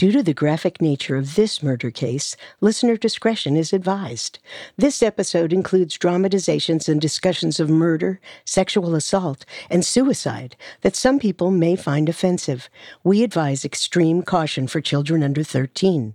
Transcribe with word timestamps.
Due 0.00 0.12
to 0.12 0.22
the 0.22 0.32
graphic 0.32 0.80
nature 0.80 1.14
of 1.14 1.34
this 1.34 1.62
murder 1.62 1.90
case, 1.90 2.34
listener 2.62 2.96
discretion 2.96 3.54
is 3.54 3.74
advised. 3.74 4.38
This 4.78 5.02
episode 5.02 5.52
includes 5.52 5.98
dramatizations 5.98 6.88
and 6.88 6.98
discussions 6.98 7.60
of 7.60 7.68
murder, 7.68 8.18
sexual 8.46 8.94
assault, 8.94 9.44
and 9.68 9.84
suicide 9.84 10.56
that 10.80 10.96
some 10.96 11.18
people 11.18 11.50
may 11.50 11.76
find 11.76 12.08
offensive. 12.08 12.70
We 13.04 13.22
advise 13.22 13.62
extreme 13.62 14.22
caution 14.22 14.68
for 14.68 14.80
children 14.80 15.22
under 15.22 15.44
13. 15.44 16.14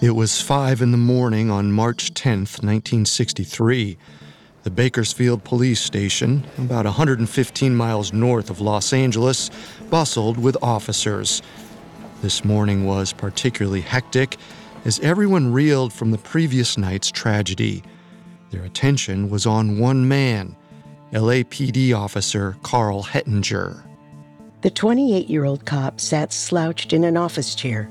It 0.00 0.14
was 0.14 0.40
5 0.40 0.82
in 0.82 0.92
the 0.92 0.96
morning 0.96 1.50
on 1.50 1.72
March 1.72 2.14
10th, 2.14 2.62
1963. 2.62 3.98
The 4.62 4.70
Bakersfield 4.70 5.42
Police 5.42 5.80
Station, 5.80 6.44
about 6.58 6.84
115 6.84 7.74
miles 7.74 8.12
north 8.12 8.50
of 8.50 8.60
Los 8.60 8.92
Angeles, 8.92 9.50
bustled 9.88 10.36
with 10.36 10.54
officers. 10.62 11.40
This 12.20 12.44
morning 12.44 12.84
was 12.84 13.14
particularly 13.14 13.80
hectic 13.80 14.36
as 14.84 15.00
everyone 15.00 15.50
reeled 15.50 15.94
from 15.94 16.10
the 16.10 16.18
previous 16.18 16.76
night's 16.76 17.10
tragedy. 17.10 17.82
Their 18.50 18.62
attention 18.62 19.30
was 19.30 19.46
on 19.46 19.78
one 19.78 20.06
man, 20.06 20.54
LAPD 21.12 21.96
officer 21.96 22.54
Karl 22.62 23.02
Hettinger. 23.02 23.82
The 24.60 24.70
28 24.70 25.30
year 25.30 25.46
old 25.46 25.64
cop 25.64 25.98
sat 26.02 26.34
slouched 26.34 26.92
in 26.92 27.04
an 27.04 27.16
office 27.16 27.54
chair. 27.54 27.90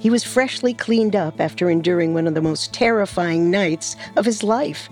He 0.00 0.10
was 0.10 0.24
freshly 0.24 0.74
cleaned 0.74 1.14
up 1.14 1.40
after 1.40 1.70
enduring 1.70 2.14
one 2.14 2.26
of 2.26 2.34
the 2.34 2.42
most 2.42 2.74
terrifying 2.74 3.48
nights 3.48 3.94
of 4.16 4.24
his 4.24 4.42
life. 4.42 4.88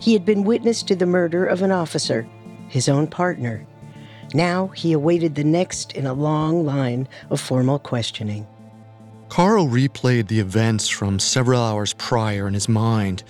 He 0.00 0.12
had 0.12 0.24
been 0.24 0.44
witness 0.44 0.82
to 0.84 0.96
the 0.96 1.06
murder 1.06 1.46
of 1.46 1.62
an 1.62 1.72
officer, 1.72 2.26
his 2.68 2.88
own 2.88 3.06
partner. 3.06 3.66
Now 4.34 4.68
he 4.68 4.92
awaited 4.92 5.34
the 5.34 5.44
next 5.44 5.92
in 5.92 6.06
a 6.06 6.12
long 6.12 6.64
line 6.64 7.08
of 7.30 7.40
formal 7.40 7.78
questioning. 7.78 8.46
Karl 9.28 9.66
replayed 9.66 10.28
the 10.28 10.40
events 10.40 10.88
from 10.88 11.18
several 11.18 11.60
hours 11.60 11.92
prior 11.94 12.46
in 12.46 12.54
his 12.54 12.68
mind. 12.68 13.24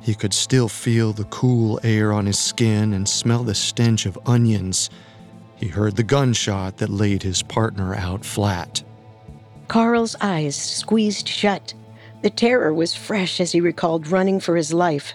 He 0.00 0.14
could 0.14 0.32
still 0.32 0.68
feel 0.68 1.12
the 1.12 1.24
cool 1.24 1.80
air 1.82 2.12
on 2.12 2.26
his 2.26 2.38
skin 2.38 2.92
and 2.92 3.08
smell 3.08 3.42
the 3.42 3.54
stench 3.54 4.06
of 4.06 4.18
onions. 4.24 4.88
He 5.56 5.68
heard 5.68 5.96
the 5.96 6.02
gunshot 6.02 6.78
that 6.78 6.90
laid 6.90 7.22
his 7.22 7.42
partner 7.42 7.94
out 7.94 8.24
flat. 8.24 8.82
Karl's 9.68 10.14
eyes 10.20 10.54
squeezed 10.54 11.28
shut. 11.28 11.74
The 12.22 12.30
terror 12.30 12.72
was 12.72 12.94
fresh 12.94 13.40
as 13.40 13.52
he 13.52 13.60
recalled 13.60 14.08
running 14.08 14.38
for 14.38 14.56
his 14.56 14.72
life. 14.72 15.14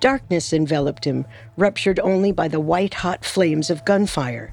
Darkness 0.00 0.52
enveloped 0.52 1.04
him, 1.04 1.24
ruptured 1.56 2.00
only 2.00 2.32
by 2.32 2.48
the 2.48 2.60
white 2.60 2.94
hot 2.94 3.24
flames 3.24 3.70
of 3.70 3.84
gunfire. 3.84 4.52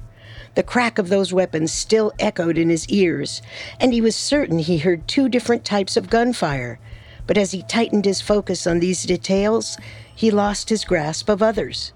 The 0.54 0.62
crack 0.62 0.98
of 0.98 1.08
those 1.08 1.32
weapons 1.32 1.72
still 1.72 2.12
echoed 2.18 2.58
in 2.58 2.70
his 2.70 2.88
ears, 2.88 3.42
and 3.80 3.92
he 3.92 4.00
was 4.00 4.14
certain 4.14 4.58
he 4.58 4.78
heard 4.78 5.08
two 5.08 5.28
different 5.28 5.64
types 5.64 5.96
of 5.96 6.10
gunfire. 6.10 6.78
But 7.26 7.38
as 7.38 7.52
he 7.52 7.62
tightened 7.62 8.04
his 8.04 8.20
focus 8.20 8.66
on 8.66 8.80
these 8.80 9.02
details, 9.02 9.78
he 10.14 10.30
lost 10.30 10.68
his 10.68 10.84
grasp 10.84 11.28
of 11.28 11.42
others. 11.42 11.92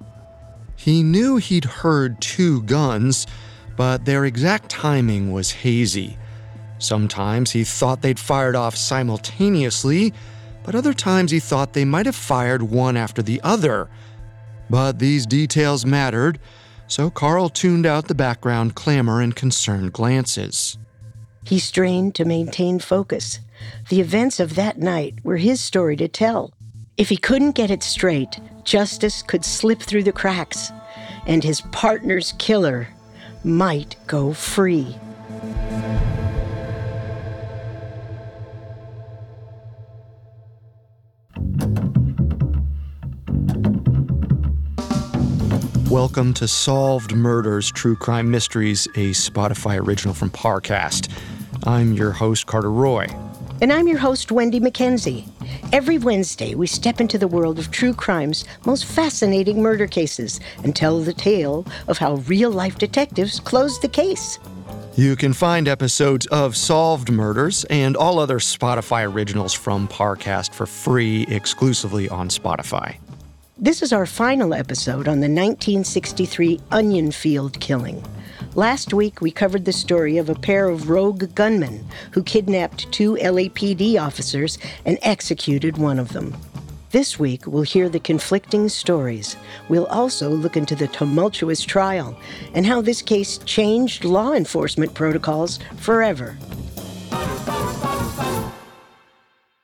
He 0.75 1.03
knew 1.03 1.37
he'd 1.37 1.65
heard 1.65 2.20
two 2.20 2.63
guns, 2.63 3.27
but 3.77 4.05
their 4.05 4.25
exact 4.25 4.70
timing 4.70 5.33
was 5.33 5.51
hazy. 5.51 6.17
Sometimes 6.79 7.51
he 7.51 7.65
thought 7.65 8.03
they'd 8.03 8.19
fired 8.19 8.57
off 8.57 8.77
simultaneously, 8.77 10.13
but 10.62 10.75
other 10.75 10.92
times 10.92 11.31
he 11.31 11.41
thought 11.41 11.73
they 11.73 11.84
might 11.84 12.06
have 12.06 12.17
fired 12.17 12.62
one 12.62 12.97
after 12.97 13.23
the 13.23 13.41
other. 13.42 13.89
But 14.70 14.98
these 14.98 15.27
details 15.27 15.87
mattered, 15.87 16.39
so 16.87 17.11
Karl 17.11 17.48
tuned 17.48 17.87
out 17.87 18.09
the 18.09 18.14
background 18.14 18.75
clamor 18.75 19.20
and 19.20 19.34
concerned 19.34 19.92
glances. 19.92 20.79
He 21.45 21.59
strained 21.59 22.14
to 22.17 22.25
maintain 22.25 22.79
focus. 22.79 23.41
The 23.89 24.01
events 24.01 24.41
of 24.41 24.55
that 24.56 24.79
night 24.79 25.14
were 25.23 25.39
his 25.39 25.61
story 25.61 25.96
to 25.96 26.08
tell. 26.08 26.52
If 26.96 27.08
he 27.08 27.17
couldn't 27.17 27.52
get 27.52 27.70
it 27.70 27.83
straight, 27.83 28.40
justice 28.64 29.23
could 29.23 29.45
slip 29.45 29.80
through 29.80 30.02
the 30.02 30.13
cracks, 30.13 30.73
and 31.27 31.42
his 31.45 31.61
partner's 31.61 32.33
killer 32.39 32.89
might 33.45 33.96
go 34.07 34.33
free. 34.33 34.96
Welcome 45.91 46.35
to 46.35 46.47
Solved 46.47 47.15
Murders 47.15 47.73
True 47.73 47.97
Crime 47.97 48.31
Mysteries, 48.31 48.85
a 48.89 49.13
Spotify 49.13 49.81
original 49.81 50.13
from 50.13 50.29
Parcast. 50.29 51.11
I'm 51.67 51.95
your 51.95 52.11
host, 52.11 52.45
Carter 52.45 52.71
Roy. 52.71 53.07
And 53.63 53.73
I'm 53.73 53.89
your 53.89 53.97
host, 53.97 54.31
Wendy 54.31 54.61
McKenzie. 54.61 55.27
Every 55.73 55.97
Wednesday, 55.97 56.55
we 56.55 56.67
step 56.67 57.01
into 57.01 57.17
the 57.17 57.27
world 57.27 57.59
of 57.59 57.71
true 57.71 57.95
crime's 57.95 58.45
most 58.67 58.85
fascinating 58.85 59.63
murder 59.63 59.87
cases 59.87 60.41
and 60.63 60.77
tell 60.77 61.01
the 61.01 61.15
tale 61.15 61.67
of 61.87 61.97
how 61.97 62.17
real 62.17 62.51
life 62.51 62.77
detectives 62.77 63.41
closed 63.41 63.81
the 63.81 63.89
case. 63.89 64.39
You 64.95 65.17
can 65.17 65.33
find 65.33 65.69
episodes 65.69 66.27
of 66.27 66.55
Solved 66.55 67.11
Murders 67.11 67.65
and 67.70 67.97
all 67.97 68.19
other 68.19 68.41
Spotify 68.41 69.11
originals 69.11 69.55
from 69.55 69.89
Parcast 69.89 70.53
for 70.53 70.67
free 70.67 71.23
exclusively 71.31 72.11
on 72.11 72.29
Spotify. 72.29 72.99
This 73.61 73.83
is 73.83 73.92
our 73.92 74.07
final 74.07 74.55
episode 74.55 75.08
on 75.08 75.19
the 75.19 75.27
1963 75.27 76.61
Onion 76.70 77.11
Field 77.11 77.58
killing. 77.58 78.05
Last 78.55 78.95
week, 78.95 79.20
we 79.20 79.33
covered 79.33 79.64
the 79.64 79.73
story 79.73 80.17
of 80.17 80.29
a 80.29 80.36
pair 80.36 80.69
of 80.69 80.89
rogue 80.89 81.35
gunmen 81.35 81.85
who 82.13 82.23
kidnapped 82.23 82.91
two 82.92 83.17
LAPD 83.17 84.01
officers 84.01 84.58
and 84.86 84.96
executed 85.02 85.77
one 85.77 85.98
of 85.98 86.13
them. 86.13 86.36
This 86.92 87.19
week, 87.19 87.48
we'll 87.48 87.63
hear 87.63 87.89
the 87.89 87.98
conflicting 87.98 88.69
stories. 88.69 89.36
We'll 89.69 89.86
also 89.86 90.30
look 90.30 90.57
into 90.57 90.77
the 90.77 90.86
tumultuous 90.86 91.63
trial 91.63 92.17
and 92.55 92.64
how 92.64 92.80
this 92.80 93.02
case 93.02 93.39
changed 93.39 94.05
law 94.05 94.35
enforcement 94.35 94.95
protocols 94.95 95.58
forever. 95.79 96.39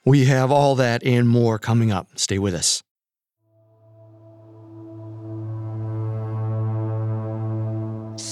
We 0.05 0.25
have 0.25 0.51
all 0.51 0.75
that 0.75 1.05
and 1.05 1.29
more 1.29 1.61
coming 1.61 1.93
up. 1.93 2.09
Stay 2.17 2.41
with 2.41 2.55
us. 2.55 2.84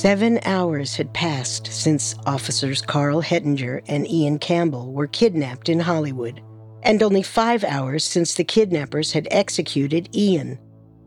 Seven 0.02 0.40
hours 0.44 0.96
had 0.96 1.14
passed 1.14 1.68
since 1.68 2.16
officers 2.26 2.82
Karl 2.82 3.22
Hettinger 3.22 3.82
and 3.86 4.04
Ian 4.10 4.40
Campbell 4.40 4.92
were 4.92 5.06
kidnapped 5.06 5.68
in 5.68 5.78
Hollywood, 5.78 6.42
and 6.82 7.00
only 7.04 7.22
five 7.22 7.62
hours 7.62 8.02
since 8.02 8.34
the 8.34 8.42
kidnappers 8.42 9.12
had 9.12 9.28
executed 9.30 10.08
Ian. 10.12 10.58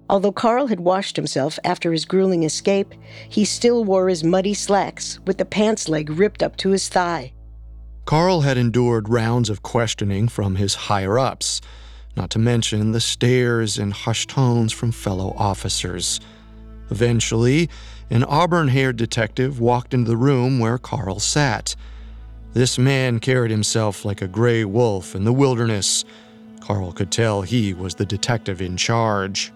Although 0.10 0.32
Karl 0.32 0.68
had 0.68 0.80
washed 0.80 1.18
himself 1.18 1.60
after 1.66 1.92
his 1.92 2.06
grueling 2.06 2.44
escape, 2.44 2.94
he 3.28 3.44
still 3.44 3.84
wore 3.84 4.08
his 4.08 4.24
muddy 4.24 4.54
slacks 4.54 5.20
with 5.28 5.40
the 5.40 5.44
pants 5.44 5.90
leg 5.90 6.10
ripped 6.10 6.42
up 6.42 6.56
to 6.56 6.70
his 6.70 6.88
thigh. 6.88 7.34
Karl 8.06 8.40
had 8.40 8.58
endured 8.58 9.10
rounds 9.10 9.50
of 9.50 9.62
questioning 9.62 10.30
from 10.30 10.56
his 10.56 10.74
higher 10.74 11.20
ups, 11.20 11.60
not 12.16 12.30
to 12.30 12.40
mention 12.40 12.94
the 12.94 13.02
stares 13.02 13.78
and 13.78 13.92
hushed 13.92 14.30
tones 14.30 14.72
from 14.72 14.94
fellow 14.94 15.34
officers. 15.36 16.22
Eventually, 16.90 17.70
an 18.10 18.24
auburn 18.24 18.68
haired 18.68 18.98
detective 18.98 19.60
walked 19.60 19.94
into 19.94 20.10
the 20.10 20.18
room 20.18 20.60
where 20.60 20.78
Karl 20.78 21.20
sat. 21.20 21.76
This 22.54 22.78
man 22.78 23.20
carried 23.20 23.52
himself 23.52 24.06
like 24.06 24.22
a 24.22 24.28
gray 24.28 24.64
wolf 24.64 25.16
in 25.16 25.24
the 25.24 25.34
wilderness. 25.34 26.06
Karl 26.62 26.92
could 26.92 27.12
tell 27.12 27.42
he 27.42 27.74
was 27.74 27.96
the 27.96 28.06
detective 28.06 28.62
in 28.62 28.78
charge. 28.78 29.52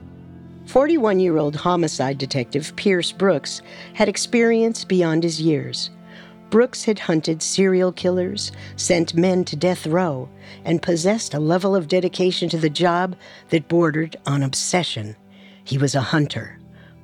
41 0.65 1.19
year 1.19 1.37
old 1.37 1.55
homicide 1.55 2.17
detective 2.17 2.75
Pierce 2.75 3.11
Brooks 3.11 3.61
had 3.93 4.09
experience 4.09 4.83
beyond 4.83 5.23
his 5.23 5.41
years. 5.41 5.89
Brooks 6.49 6.83
had 6.83 6.99
hunted 6.99 7.41
serial 7.41 7.91
killers, 7.91 8.51
sent 8.75 9.15
men 9.15 9.45
to 9.45 9.55
death 9.55 9.87
row, 9.87 10.29
and 10.65 10.81
possessed 10.81 11.33
a 11.33 11.39
level 11.39 11.75
of 11.75 11.87
dedication 11.87 12.49
to 12.49 12.57
the 12.57 12.69
job 12.69 13.15
that 13.49 13.67
bordered 13.67 14.17
on 14.25 14.43
obsession. 14.43 15.15
He 15.63 15.77
was 15.77 15.95
a 15.95 16.01
hunter 16.01 16.58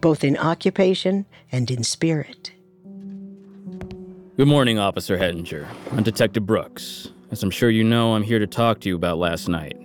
both 0.06 0.24
in 0.24 0.38
occupation 0.38 1.26
and 1.52 1.72
in 1.72 1.84
spirit. 1.84 2.52
Good 4.38 4.48
morning, 4.48 4.78
Officer 4.78 5.18
Hettinger. 5.18 5.68
I'm 5.94 6.04
Detective 6.04 6.46
Brooks. 6.46 7.10
As 7.32 7.42
I'm 7.42 7.50
sure 7.50 7.72
you 7.72 7.84
know, 7.84 8.14
I'm 8.14 8.22
here 8.22 8.38
to 8.38 8.46
talk 8.46 8.82
to 8.82 8.88
you 8.88 8.96
about 8.96 9.18
last 9.18 9.50
night. 9.50 9.76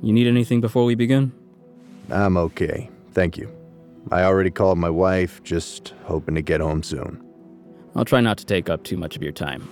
You 0.00 0.14
need 0.14 0.26
anything 0.26 0.62
before 0.62 0.86
we 0.86 0.94
begin? 0.94 1.30
I'm 2.08 2.38
okay. 2.38 2.88
Thank 3.12 3.36
you. 3.36 3.54
I 4.10 4.22
already 4.22 4.50
called 4.50 4.78
my 4.78 4.88
wife, 4.88 5.42
just 5.42 5.92
hoping 6.04 6.36
to 6.36 6.40
get 6.40 6.62
home 6.62 6.82
soon. 6.82 7.22
I'll 7.94 8.06
try 8.06 8.22
not 8.22 8.38
to 8.38 8.46
take 8.46 8.70
up 8.70 8.82
too 8.82 8.96
much 8.96 9.14
of 9.14 9.22
your 9.22 9.30
time. 9.30 9.68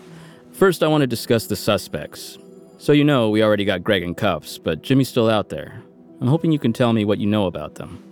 First, 0.52 0.82
I 0.82 0.88
want 0.88 1.00
to 1.00 1.06
discuss 1.06 1.46
the 1.46 1.56
suspects. 1.56 2.36
So, 2.76 2.92
you 2.92 3.04
know, 3.04 3.30
we 3.30 3.42
already 3.42 3.64
got 3.64 3.84
Greg 3.84 4.02
in 4.02 4.14
cuffs, 4.14 4.58
but 4.58 4.82
Jimmy's 4.82 5.08
still 5.08 5.30
out 5.30 5.48
there. 5.48 5.82
I'm 6.20 6.28
hoping 6.28 6.52
you 6.52 6.58
can 6.58 6.74
tell 6.74 6.92
me 6.92 7.06
what 7.06 7.20
you 7.20 7.26
know 7.26 7.46
about 7.46 7.76
them. 7.76 8.04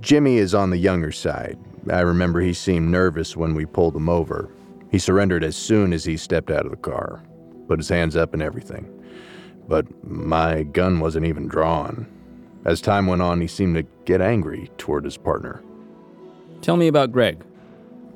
Jimmy 0.00 0.36
is 0.36 0.54
on 0.54 0.70
the 0.70 0.76
younger 0.76 1.12
side. 1.12 1.58
I 1.90 2.00
remember 2.00 2.40
he 2.40 2.52
seemed 2.52 2.90
nervous 2.90 3.36
when 3.36 3.54
we 3.54 3.66
pulled 3.66 3.96
him 3.96 4.08
over. 4.08 4.50
He 4.90 4.98
surrendered 4.98 5.44
as 5.44 5.56
soon 5.56 5.92
as 5.92 6.04
he 6.04 6.16
stepped 6.16 6.50
out 6.50 6.64
of 6.64 6.70
the 6.70 6.76
car, 6.76 7.22
put 7.68 7.78
his 7.78 7.88
hands 7.88 8.16
up 8.16 8.34
and 8.34 8.42
everything. 8.42 8.92
But 9.68 9.86
my 10.04 10.62
gun 10.62 11.00
wasn't 11.00 11.26
even 11.26 11.48
drawn. 11.48 12.06
As 12.64 12.80
time 12.80 13.06
went 13.06 13.22
on, 13.22 13.40
he 13.40 13.46
seemed 13.46 13.76
to 13.76 13.86
get 14.04 14.20
angry 14.20 14.70
toward 14.78 15.04
his 15.04 15.16
partner. 15.16 15.62
Tell 16.62 16.76
me 16.76 16.88
about 16.88 17.12
Greg. 17.12 17.44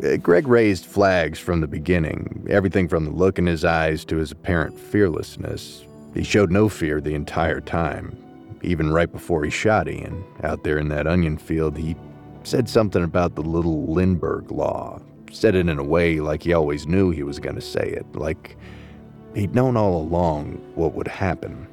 Uh, 0.02 0.16
Greg 0.16 0.48
raised 0.48 0.86
flags 0.86 1.38
from 1.38 1.60
the 1.60 1.68
beginning, 1.68 2.46
everything 2.48 2.88
from 2.88 3.04
the 3.04 3.10
look 3.10 3.38
in 3.38 3.46
his 3.46 3.64
eyes 3.64 4.04
to 4.06 4.16
his 4.16 4.32
apparent 4.32 4.78
fearlessness. 4.78 5.86
He 6.14 6.24
showed 6.24 6.50
no 6.50 6.68
fear 6.68 7.00
the 7.00 7.14
entire 7.14 7.60
time. 7.60 8.16
Even 8.62 8.92
right 8.92 9.10
before 9.10 9.44
he 9.44 9.50
shot 9.50 9.88
Ian, 9.88 10.24
out 10.42 10.64
there 10.64 10.78
in 10.78 10.88
that 10.88 11.06
onion 11.06 11.38
field, 11.38 11.76
he 11.76 11.96
said 12.42 12.68
something 12.68 13.02
about 13.02 13.34
the 13.34 13.42
little 13.42 13.92
Lindbergh 13.92 14.50
law. 14.50 15.00
Said 15.32 15.54
it 15.54 15.68
in 15.68 15.78
a 15.78 15.84
way 15.84 16.20
like 16.20 16.42
he 16.42 16.52
always 16.52 16.86
knew 16.86 17.10
he 17.10 17.22
was 17.22 17.38
going 17.38 17.54
to 17.54 17.60
say 17.60 17.88
it, 17.88 18.04
like 18.14 18.56
he'd 19.34 19.54
known 19.54 19.76
all 19.76 19.96
along 19.96 20.54
what 20.74 20.94
would 20.94 21.08
happen. 21.08 21.66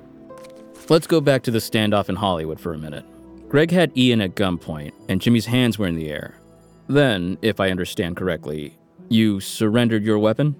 Let's 0.89 1.07
go 1.07 1.19
back 1.19 1.43
to 1.43 1.51
the 1.51 1.59
standoff 1.59 2.07
in 2.07 2.15
Hollywood 2.15 2.59
for 2.59 2.73
a 2.73 2.77
minute. 2.77 3.05
Greg 3.49 3.71
had 3.71 3.97
Ian 3.97 4.21
at 4.21 4.35
gunpoint, 4.35 4.91
and 5.09 5.21
Jimmy's 5.21 5.45
hands 5.45 5.77
were 5.77 5.87
in 5.87 5.95
the 5.95 6.09
air. 6.09 6.39
Then, 6.87 7.37
if 7.41 7.59
I 7.59 7.71
understand 7.71 8.15
correctly, 8.15 8.77
you 9.09 9.39
surrendered 9.39 10.03
your 10.03 10.19
weapon? 10.19 10.55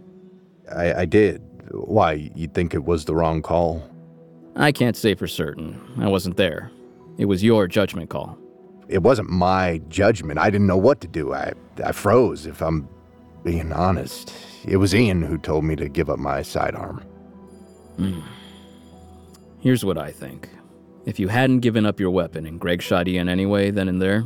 I, 0.73 1.01
I 1.01 1.05
did. 1.05 1.41
Why, 1.71 2.31
you'd 2.35 2.53
think 2.53 2.73
it 2.73 2.85
was 2.85 3.05
the 3.05 3.15
wrong 3.15 3.41
call? 3.41 3.83
I 4.57 4.71
can't 4.71 4.97
say 4.97 5.13
for 5.13 5.27
certain. 5.27 5.79
I 5.99 6.07
wasn't 6.07 6.35
there. 6.37 6.71
It 7.17 7.25
was 7.25 7.43
your 7.43 7.67
judgment 7.67 8.09
call. 8.09 8.37
It 8.89 9.03
wasn't 9.03 9.29
my 9.29 9.81
judgment. 9.87 10.39
I 10.39 10.49
didn't 10.49 10.67
know 10.67 10.77
what 10.77 10.99
to 11.01 11.07
do. 11.07 11.33
I, 11.33 11.53
I 11.83 11.91
froze, 11.91 12.45
if 12.45 12.61
I'm 12.61 12.89
being 13.43 13.71
honest. 13.71 14.33
It 14.65 14.77
was 14.77 14.95
Ian 14.95 15.21
who 15.21 15.37
told 15.37 15.63
me 15.63 15.75
to 15.75 15.87
give 15.87 16.09
up 16.09 16.19
my 16.19 16.41
sidearm. 16.41 17.03
Hmm. 17.97 18.19
Here's 19.59 19.85
what 19.85 19.97
I 19.97 20.11
think. 20.11 20.49
If 21.05 21.19
you 21.19 21.27
hadn't 21.27 21.59
given 21.59 21.85
up 21.85 21.99
your 21.99 22.11
weapon 22.11 22.45
and 22.45 22.59
Greg 22.59 22.81
shot 22.81 23.07
Ian 23.07 23.29
anyway, 23.29 23.71
then 23.71 23.87
and 23.87 24.01
there, 24.01 24.25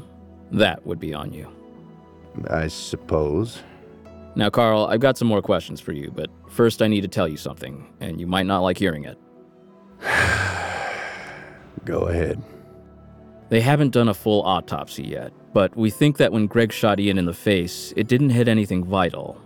that 0.51 0.85
would 0.85 0.99
be 0.99 1.13
on 1.13 1.33
you. 1.33 1.47
I 2.49 2.67
suppose. 2.67 3.61
Now, 4.35 4.49
Karl, 4.49 4.87
I've 4.87 5.01
got 5.01 5.17
some 5.17 5.27
more 5.27 5.41
questions 5.41 5.81
for 5.81 5.91
you, 5.91 6.09
but 6.09 6.29
first 6.49 6.81
I 6.81 6.87
need 6.87 7.01
to 7.01 7.07
tell 7.07 7.27
you 7.27 7.37
something, 7.37 7.85
and 7.99 8.19
you 8.19 8.27
might 8.27 8.45
not 8.45 8.59
like 8.59 8.77
hearing 8.77 9.03
it. 9.03 9.17
Go 11.85 12.07
ahead. 12.07 12.41
They 13.49 13.61
haven't 13.61 13.89
done 13.89 14.07
a 14.07 14.13
full 14.13 14.43
autopsy 14.43 15.03
yet, 15.03 15.33
but 15.53 15.75
we 15.75 15.89
think 15.89 16.17
that 16.17 16.31
when 16.31 16.47
Greg 16.47 16.71
shot 16.71 16.99
Ian 16.99 17.17
in 17.17 17.25
the 17.25 17.33
face, 17.33 17.93
it 17.97 18.07
didn't 18.07 18.29
hit 18.29 18.47
anything 18.47 18.83
vital. 18.83 19.41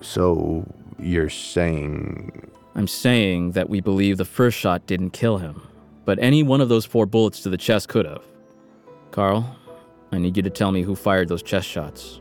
So, 0.00 0.64
you're 0.98 1.30
saying. 1.30 2.50
I'm 2.74 2.86
saying 2.86 3.52
that 3.52 3.68
we 3.68 3.80
believe 3.80 4.18
the 4.18 4.24
first 4.24 4.56
shot 4.56 4.86
didn't 4.86 5.10
kill 5.10 5.38
him, 5.38 5.66
but 6.04 6.18
any 6.20 6.42
one 6.42 6.60
of 6.60 6.68
those 6.68 6.84
four 6.84 7.06
bullets 7.06 7.40
to 7.42 7.50
the 7.50 7.56
chest 7.56 7.88
could 7.88 8.06
have. 8.06 8.22
Karl, 9.10 9.56
I 10.12 10.18
need 10.18 10.36
you 10.36 10.42
to 10.44 10.50
tell 10.50 10.70
me 10.70 10.82
who 10.82 10.94
fired 10.94 11.28
those 11.28 11.42
chest 11.42 11.66
shots. 11.66 12.20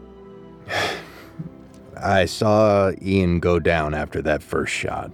I 2.04 2.26
saw 2.26 2.92
Ian 3.02 3.40
go 3.40 3.60
down 3.60 3.94
after 3.94 4.22
that 4.24 4.42
first 4.42 4.74
shot. 4.74 5.12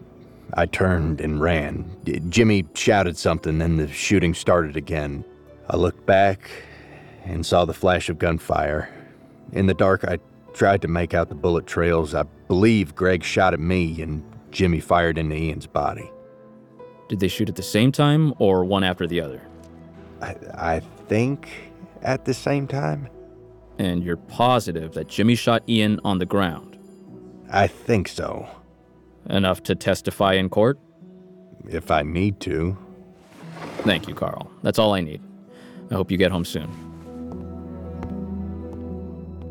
I 0.57 0.65
turned 0.65 1.21
and 1.21 1.39
ran. 1.39 1.86
Jimmy 2.30 2.65
shouted 2.74 3.15
something, 3.15 3.59
then 3.59 3.77
the 3.77 3.88
shooting 3.88 4.33
started 4.33 4.75
again. 4.75 5.24
I 5.69 5.77
looked 5.77 6.07
back 6.07 6.50
and 7.24 7.45
saw 7.45 7.63
the 7.63 7.75
flash 7.75 8.09
of 8.09 8.18
gunfire. 8.18 8.89
In 9.51 9.68
the 9.68 9.75
dark, 9.75 10.04
I 10.04 10.18
tried 10.54 10.81
to 10.81 10.88
make 10.88 11.13
out 11.13 11.30
the 11.30 11.36
bullet 11.36 11.68
trails. 11.68 12.15
I 12.15 12.24
believe 12.48 12.95
Greg 12.95 13.24
shot 13.24 13.54
at 13.54 13.59
me 13.59 14.01
and 14.01 14.24
Jimmy 14.50 14.80
fired 14.80 15.19
into 15.19 15.36
Ian's 15.36 15.68
body. 15.68 16.09
Did 17.07 17.19
they 17.19 17.27
shoot 17.27 17.50
at 17.50 17.56
the 17.56 17.62
same 17.62 17.92
time 17.92 18.33
or 18.39 18.65
one 18.65 18.83
after 18.83 19.06
the 19.06 19.21
other? 19.21 19.42
I, 20.24 20.36
I 20.56 20.80
think 21.07 21.50
at 22.01 22.25
the 22.25 22.33
same 22.33 22.65
time. 22.65 23.10
And 23.77 24.03
you're 24.03 24.18
positive 24.18 24.94
that 24.95 25.07
Jimmy 25.07 25.36
shot 25.36 25.62
Ian 25.69 26.00
on 26.03 26.18
the 26.18 26.25
ground? 26.25 26.80
I 27.51 27.68
think 27.68 28.07
so. 28.07 28.50
Enough 29.29 29.63
to 29.63 29.75
testify 29.75 30.33
in 30.33 30.50
court? 30.50 30.79
If 31.68 31.91
I 31.91 32.03
need 32.03 32.39
to. 32.41 32.77
Thank 33.79 34.07
you, 34.07 34.15
Karl. 34.15 34.50
That's 34.63 34.79
all 34.79 34.94
I 34.94 35.01
need. 35.01 35.21
I 35.91 35.95
hope 35.95 36.12
you 36.12 36.18
get 36.18 36.31
home 36.31 36.45
soon. 36.45 36.69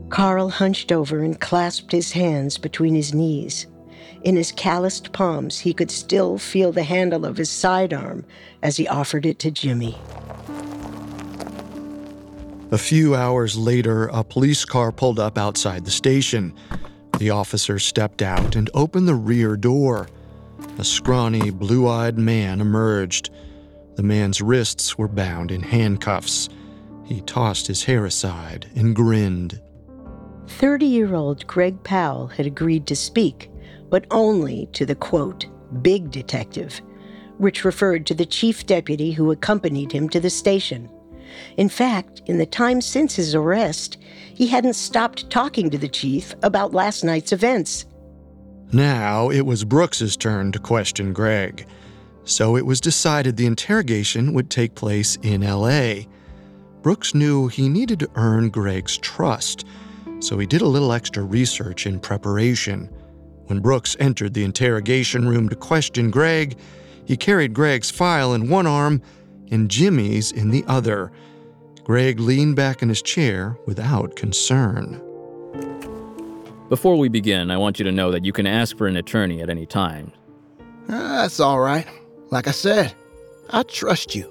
Karl 0.09 0.49
hunched 0.49 0.93
over 0.93 1.23
and 1.23 1.39
clasped 1.41 1.93
his 1.93 2.13
hands 2.13 2.59
between 2.59 2.95
his 2.95 3.13
knees. 3.13 3.67
In 4.23 4.37
his 4.37 4.53
calloused 4.53 5.13
palms, 5.13 5.59
he 5.59 5.75
could 5.75 5.91
still 5.91 6.39
feel 6.39 6.73
the 6.73 6.83
handle 6.83 7.25
of 7.25 7.37
his 7.37 7.51
sidearm 7.51 8.25
as 8.63 8.77
he 8.77 8.89
offered 8.89 9.27
it 9.27 9.39
to 9.41 9.51
Jimmy. 9.51 9.97
A 12.73 12.79
few 12.79 13.15
hours 13.15 13.57
later, 13.57 14.09
a 14.09 14.25
police 14.25 14.65
car 14.65 14.91
pulled 14.91 15.21
up 15.21 15.39
outside 15.39 15.85
the 15.85 15.91
station. 15.91 16.53
The 17.19 17.31
officer 17.31 17.79
stepped 17.79 18.21
out 18.21 18.57
and 18.57 18.69
opened 18.75 19.09
the 19.09 19.15
rear 19.15 19.57
door. 19.57 20.09
A 20.79 20.85
scrawny, 20.85 21.51
blue 21.51 21.89
eyed 21.89 22.19
man 22.19 22.61
emerged. 22.61 23.31
The 23.95 24.03
man's 24.03 24.43
wrists 24.43 24.99
were 24.99 25.09
bound 25.09 25.51
in 25.51 25.63
handcuffs. 25.63 26.49
He 27.05 27.23
tossed 27.23 27.67
his 27.67 27.85
hair 27.85 28.05
aside 28.05 28.71
and 28.75 28.95
grinned. 28.95 29.61
30 30.49 30.87
year 30.87 31.15
old 31.15 31.47
Greg 31.47 31.83
Powell 31.83 32.27
had 32.27 32.47
agreed 32.47 32.87
to 32.87 32.97
speak, 32.97 33.51
but 33.89 34.07
only 34.11 34.69
to 34.73 34.85
the 34.85 34.95
quote, 34.95 35.47
big 35.83 36.11
detective, 36.11 36.81
which 37.39 37.65
referred 37.65 38.07
to 38.07 38.15
the 38.15 38.27
chief 38.27 38.67
deputy 38.67 39.13
who 39.13 39.31
accompanied 39.31 39.93
him 39.93 40.09
to 40.11 40.21
the 40.21 40.31
station. 40.31 40.91
In 41.57 41.69
fact, 41.69 42.23
in 42.27 42.39
the 42.39 42.47
time 42.47 42.81
since 42.81 43.17
his 43.17 43.35
arrest, 43.35 43.99
he 44.37 44.47
hadn't 44.47 44.75
stopped 44.75 45.31
talking 45.31 45.71
to 45.71 45.79
the 45.79 45.89
chief 45.89 46.35
about 46.43 46.75
last 46.75 47.03
night's 47.03 47.33
events. 47.33 47.87
Now 48.71 49.31
it 49.31 49.47
was 49.47 49.65
Brooks's 49.65 50.15
turn 50.15 50.53
to 50.53 50.59
question 50.59 51.15
Greg. 51.15 51.67
So 52.25 52.55
it 52.55 52.67
was 52.67 52.79
decided 52.79 53.37
the 53.37 53.47
interrogation 53.47 54.35
would 54.35 54.51
take 54.51 54.75
place 54.75 55.17
in 55.23 55.41
LA. 55.41 56.03
Brooks 56.83 57.15
knew 57.15 57.49
he 57.49 57.71
needed 57.71 57.99
to 58.01 58.11
earn 58.17 58.51
Greg's 58.51 58.99
trust, 58.99 59.65
so 60.21 60.39
he 60.39 60.47
did 60.47 60.61
a 60.61 60.69
little 60.69 60.93
extra 60.93 61.23
research 61.23 61.87
in 61.87 61.99
preparation. 61.99 62.91
When 63.47 63.61
Brooks 63.61 63.97
entered 64.01 64.35
the 64.35 64.45
interrogation 64.45 65.27
room 65.27 65.49
to 65.49 65.57
question 65.57 66.11
Greg, 66.11 66.59
he 67.07 67.17
carried 67.17 67.55
Greg's 67.55 67.91
file 67.91 68.35
in 68.35 68.51
one 68.51 68.67
arm 68.67 69.01
and 69.51 69.71
Jimmy's 69.71 70.31
in 70.31 70.51
the 70.51 70.65
other. 70.67 71.11
Greg 71.87 72.19
leaned 72.19 72.57
back 72.57 72.83
in 72.83 72.89
his 72.89 73.01
chair 73.01 73.57
without 73.65 74.17
concern. 74.17 75.01
Before 76.69 76.99
we 76.99 77.09
begin, 77.09 77.49
I 77.53 77.59
want 77.59 77.79
you 77.79 77.85
to 77.85 77.93
know 77.93 78.11
that 78.11 78.25
you 78.25 78.33
can 78.33 78.45
ask 78.45 78.77
for 78.77 78.89
an 78.89 78.97
attorney 78.97 79.41
at 79.41 79.49
any 79.49 79.67
time. 79.67 80.11
Uh, 80.89 81.23
that's 81.23 81.39
all 81.39 81.61
right. 81.61 81.87
Like 82.33 82.49
I 82.49 82.51
said, 82.51 82.93
I 83.51 83.63
trust 83.63 84.17
you. 84.17 84.29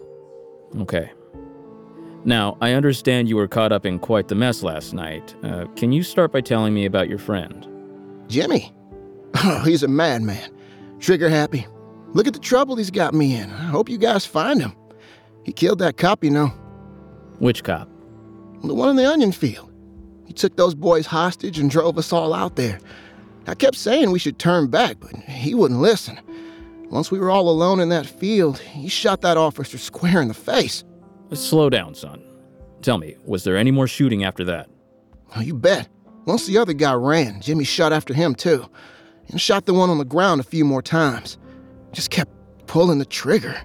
Okay. 0.79 1.09
Now, 2.25 2.57
I 2.59 2.73
understand 2.73 3.29
you 3.29 3.37
were 3.37 3.47
caught 3.47 3.71
up 3.71 3.85
in 3.85 3.99
quite 3.99 4.27
the 4.27 4.35
mess 4.35 4.61
last 4.61 4.93
night. 4.93 5.33
Uh, 5.41 5.63
can 5.77 5.93
you 5.93 6.03
start 6.03 6.33
by 6.33 6.41
telling 6.41 6.73
me 6.73 6.85
about 6.85 7.07
your 7.07 7.19
friend? 7.19 7.65
Jimmy? 8.27 8.73
Oh, 9.43 9.63
he's 9.63 9.83
a 9.83 9.87
madman. 9.87 10.49
Trigger 10.99 11.29
happy. 11.29 11.67
Look 12.13 12.27
at 12.27 12.33
the 12.33 12.39
trouble 12.39 12.75
he's 12.75 12.91
got 12.91 13.13
me 13.13 13.35
in. 13.35 13.49
I 13.49 13.63
hope 13.65 13.87
you 13.89 13.97
guys 13.97 14.25
find 14.25 14.61
him. 14.61 14.75
He 15.43 15.53
killed 15.53 15.79
that 15.79 15.97
cop, 15.97 16.23
you 16.23 16.31
know. 16.31 16.53
Which 17.39 17.63
cop? 17.63 17.89
The 18.63 18.73
one 18.73 18.89
in 18.89 18.95
the 18.95 19.09
onion 19.09 19.31
field. 19.31 19.71
He 20.25 20.33
took 20.33 20.55
those 20.55 20.73
boys 20.73 21.05
hostage 21.05 21.59
and 21.59 21.69
drove 21.69 21.97
us 21.97 22.11
all 22.11 22.33
out 22.33 22.55
there. 22.55 22.79
I 23.47 23.53
kept 23.53 23.75
saying 23.75 24.11
we 24.11 24.19
should 24.19 24.39
turn 24.39 24.67
back, 24.67 24.97
but 24.99 25.15
he 25.15 25.53
wouldn't 25.53 25.79
listen. 25.79 26.19
Once 26.89 27.11
we 27.11 27.19
were 27.19 27.29
all 27.29 27.49
alone 27.49 27.79
in 27.79 27.89
that 27.89 28.05
field, 28.05 28.57
he 28.59 28.87
shot 28.87 29.21
that 29.21 29.37
officer 29.37 29.77
square 29.77 30.21
in 30.21 30.27
the 30.27 30.33
face. 30.33 30.83
Slow 31.33 31.69
down, 31.69 31.93
son. 31.95 32.23
Tell 32.81 32.97
me, 32.97 33.17
was 33.25 33.43
there 33.43 33.57
any 33.57 33.71
more 33.71 33.87
shooting 33.87 34.23
after 34.23 34.43
that? 34.45 34.69
Oh, 35.35 35.41
you 35.41 35.53
bet. 35.53 35.87
Once 36.25 36.47
the 36.47 36.57
other 36.57 36.73
guy 36.73 36.93
ran, 36.93 37.41
Jimmy 37.41 37.63
shot 37.63 37.93
after 37.93 38.13
him 38.13 38.33
too, 38.33 38.65
and 39.29 39.39
shot 39.39 39.65
the 39.65 39.73
one 39.73 39.89
on 39.89 39.97
the 39.97 40.05
ground 40.05 40.41
a 40.41 40.43
few 40.43 40.65
more 40.65 40.81
times. 40.81 41.37
Just 41.91 42.09
kept 42.09 42.31
pulling 42.67 42.99
the 42.99 43.05
trigger. 43.05 43.55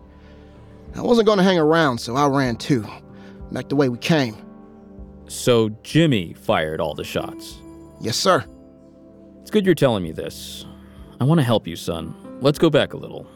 I 0.95 1.03
wasn't 1.03 1.27
going 1.27 1.39
to 1.39 1.45
hang 1.45 1.59
around, 1.59 1.99
so 1.99 2.17
I 2.17 2.27
ran 2.27 2.57
too, 2.57 2.87
back 3.53 3.69
the 3.69 3.77
way 3.77 3.89
we 3.89 3.99
came. 3.99 4.37
So 5.29 5.69
Jimmy 5.83 6.35
fired 6.35 6.81
all 6.81 6.95
the 6.95 7.05
shots? 7.05 7.59
Yes, 8.01 8.17
sir. 8.17 8.45
It's 9.43 9.51
good 9.51 9.65
you're 9.67 9.75
telling 9.75 10.03
me 10.03 10.13
this. 10.13 10.67
I 11.21 11.25
want 11.25 11.39
to 11.39 11.45
help 11.45 11.67
you, 11.67 11.77
son. 11.77 12.15
Let's 12.41 12.59
go 12.59 12.71
back 12.71 12.93
a 12.93 12.97
little. 12.97 13.27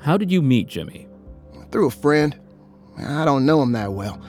How 0.00 0.16
did 0.16 0.30
you 0.30 0.42
meet 0.42 0.68
Jimmy? 0.68 1.08
Through 1.70 1.88
a 1.88 1.90
friend. 1.90 2.38
I 2.98 3.24
don't 3.24 3.46
know 3.46 3.62
him 3.62 3.72
that 3.72 3.92
well. 3.92 4.20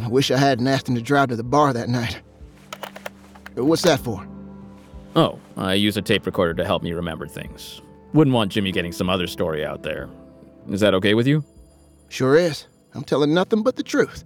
I 0.00 0.08
wish 0.08 0.30
I 0.30 0.36
hadn't 0.38 0.66
asked 0.66 0.88
him 0.88 0.94
to 0.94 1.02
drive 1.02 1.28
to 1.28 1.36
the 1.36 1.42
bar 1.42 1.72
that 1.72 1.88
night. 1.88 2.20
What's 3.54 3.82
that 3.82 4.00
for? 4.00 4.26
Oh, 5.14 5.38
I 5.56 5.74
use 5.74 5.96
a 5.96 6.02
tape 6.02 6.24
recorder 6.24 6.54
to 6.54 6.64
help 6.64 6.82
me 6.82 6.92
remember 6.92 7.26
things. 7.26 7.82
Wouldn't 8.14 8.34
want 8.34 8.52
Jimmy 8.52 8.72
getting 8.72 8.92
some 8.92 9.10
other 9.10 9.26
story 9.26 9.64
out 9.64 9.82
there. 9.82 10.08
Is 10.70 10.80
that 10.80 10.94
okay 10.94 11.14
with 11.14 11.26
you? 11.26 11.44
Sure 12.08 12.36
is. 12.36 12.66
I'm 12.94 13.04
telling 13.04 13.34
nothing 13.34 13.62
but 13.62 13.76
the 13.76 13.82
truth. 13.82 14.24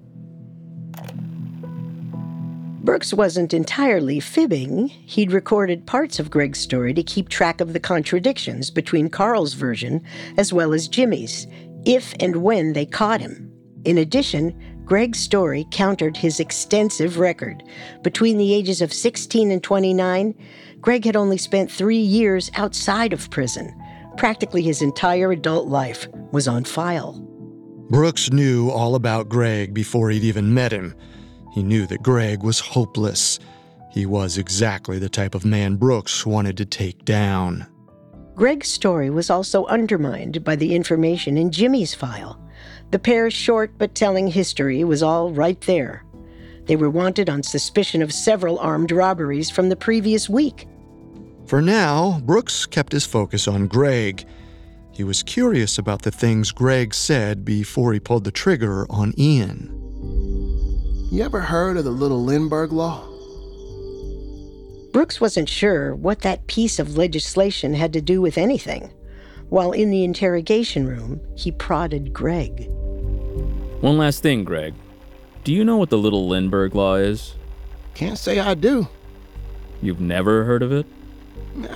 Brooks 2.87 3.13
wasn't 3.13 3.53
entirely 3.53 4.21
fibbing. 4.21 4.87
He'd 4.87 5.33
recorded 5.33 5.89
parts 5.89 6.21
of 6.21 6.31
Greg's 6.31 6.61
story 6.61 6.95
to 6.95 7.03
keep 7.03 7.29
track 7.29 7.61
of 7.61 7.73
the 7.73 7.81
contradictions 7.81 8.71
between 8.71 9.11
Karl's 9.11 9.55
version 9.55 10.05
as 10.37 10.53
well 10.53 10.73
as 10.73 10.87
Jimmy's, 10.87 11.49
if 11.85 12.15
and 12.21 12.37
when 12.37 12.75
they 12.75 12.87
caught 12.87 13.21
him. 13.21 13.51
In 13.85 13.99
addition, 13.99 14.55
Greg's 14.85 15.19
story 15.19 15.67
countered 15.73 16.17
his 16.17 16.39
extensive 16.39 17.19
record. 17.19 17.65
Between 18.05 18.39
the 18.39 18.55
ages 18.55 18.81
of 18.81 18.93
16 18.93 19.51
and 19.51 19.65
29, 19.65 20.33
Greg 20.81 21.05
had 21.05 21.17
only 21.17 21.39
spent 21.39 21.73
three 21.73 21.99
years 21.99 22.53
outside 22.55 23.13
of 23.13 23.29
prison. 23.31 23.75
Practically 24.17 24.63
his 24.63 24.81
entire 24.81 25.33
adult 25.33 25.67
life 25.67 26.07
was 26.31 26.47
on 26.47 26.63
file. 26.63 27.21
Brooks 27.91 28.31
knew 28.31 28.71
all 28.71 28.95
about 28.95 29.29
Greg 29.29 29.75
before 29.75 30.11
he'd 30.11 30.23
even 30.23 30.55
met 30.55 30.71
him. 30.71 30.95
He 31.57 31.63
knew 31.63 31.87
that 31.87 32.03
Greg 32.03 32.43
was 32.43 32.61
hopeless. 32.61 33.39
He 33.91 34.05
was 34.05 34.37
exactly 34.37 34.99
the 34.99 35.09
type 35.09 35.35
of 35.35 35.47
man 35.47 35.77
Brooks 35.77 36.27
wanted 36.27 36.59
to 36.59 36.67
take 36.67 37.07
down. 37.07 37.67
Greg's 38.35 38.69
story 38.69 39.09
was 39.09 39.31
also 39.31 39.65
undermined 39.65 40.45
by 40.45 40.55
the 40.55 40.75
information 40.75 41.39
in 41.39 41.51
Jimmy's 41.51 41.95
file. 41.95 42.39
The 42.91 42.99
pair's 42.99 43.33
short 43.33 43.73
but 43.79 43.95
telling 43.95 44.27
history 44.27 44.85
was 44.85 45.03
all 45.03 45.33
right 45.33 45.59
there. 45.63 46.05
They 46.67 46.77
were 46.77 46.91
wanted 46.91 47.31
on 47.31 47.43
suspicion 47.43 48.03
of 48.03 48.13
several 48.13 48.59
armed 48.59 48.93
robberies 48.93 49.49
from 49.49 49.71
the 49.71 49.77
previous 49.77 50.29
week. 50.29 50.69
For 51.47 51.63
now, 51.63 52.21
Brooks 52.21 52.67
kept 52.67 52.93
his 52.93 53.07
focus 53.07 53.49
on 53.49 53.67
Greg. 53.67 54.27
He 54.93 55.05
was 55.05 55.23
curious 55.23 55.79
about 55.79 56.03
the 56.03 56.11
things 56.11 56.53
Greg 56.53 56.93
said 56.93 57.47
before 57.47 57.95
he 57.95 58.01
pulled 58.01 58.25
the 58.25 58.31
trigger 58.31 58.87
on 58.91 59.15
Ian. 59.19 59.73
You 61.13 61.23
ever 61.23 61.41
heard 61.41 61.77
of 61.77 61.85
the 61.85 61.91
Little 61.93 62.25
Lindbergh 62.25 62.73
Law? 62.73 63.07
Brooks 64.93 65.21
wasn't 65.21 65.49
sure 65.49 65.95
what 65.95 66.23
that 66.23 66.49
piece 66.49 66.81
of 66.81 66.97
legislation 66.97 67.75
had 67.75 67.93
to 67.93 68.01
do 68.01 68.21
with 68.21 68.37
anything. 68.37 68.93
While 69.49 69.71
in 69.71 69.91
the 69.91 70.03
interrogation 70.03 70.85
room, 70.85 71.21
he 71.37 71.53
prodded 71.53 72.13
Greg. 72.13 72.69
One 73.81 73.99
last 73.99 74.21
thing, 74.21 74.43
Greg. 74.43 74.75
Do 75.45 75.53
you 75.53 75.65
know 75.65 75.77
what 75.77 75.91
the 75.91 75.99
Little 75.99 76.27
Lindbergh 76.27 76.75
Law 76.75 76.97
is? 76.97 77.37
Can't 77.95 78.19
say 78.19 78.41
I 78.41 78.55
do. 78.55 78.89
You've 79.81 80.01
never 80.01 80.43
heard 80.43 80.65
of 80.65 80.73
it? 80.73 80.87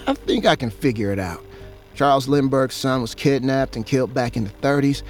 I 0.08 0.14
think 0.14 0.44
I 0.44 0.56
can 0.56 0.70
figure 0.70 1.12
it 1.12 1.20
out. 1.20 1.44
Charles 1.94 2.26
Lindbergh's 2.26 2.74
son 2.74 3.00
was 3.00 3.14
kidnapped 3.14 3.76
and 3.76 3.86
killed 3.86 4.12
back 4.12 4.36
in 4.36 4.42
the 4.42 4.50
30s. 4.50 5.04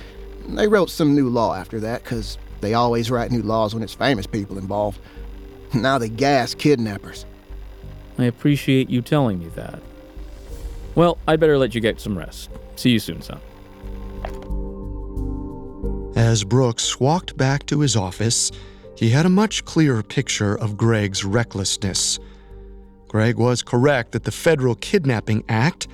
They 0.46 0.68
wrote 0.68 0.90
some 0.90 1.14
new 1.14 1.30
law 1.30 1.54
after 1.54 1.80
that 1.80 2.02
because 2.02 2.36
they 2.60 2.74
always 2.74 3.10
write 3.10 3.30
new 3.30 3.42
laws 3.42 3.74
when 3.74 3.82
it's 3.82 3.94
famous 3.94 4.26
people 4.26 4.58
involved. 4.58 5.00
Now 5.74 5.98
they 5.98 6.08
gas 6.08 6.54
kidnappers. 6.54 7.24
I 8.18 8.24
appreciate 8.24 8.90
you 8.90 9.02
telling 9.02 9.38
me 9.38 9.48
that. 9.56 9.80
Well, 10.94 11.18
I'd 11.26 11.40
better 11.40 11.56
let 11.56 11.74
you 11.74 11.80
get 11.80 12.00
some 12.00 12.18
rest. 12.18 12.50
See 12.76 12.90
you 12.90 12.98
soon, 12.98 13.22
son. 13.22 13.40
As 16.16 16.44
Brooks 16.44 17.00
walked 17.00 17.36
back 17.36 17.64
to 17.66 17.80
his 17.80 17.96
office, 17.96 18.50
he 18.96 19.10
had 19.10 19.24
a 19.24 19.30
much 19.30 19.64
clearer 19.64 20.02
picture 20.02 20.54
of 20.54 20.76
Greg's 20.76 21.24
recklessness. 21.24 22.18
Greg 23.08 23.38
was 23.38 23.62
correct 23.62 24.12
that 24.12 24.24
the 24.24 24.30
Federal 24.30 24.74
Kidnapping 24.74 25.44
Act, 25.48 25.88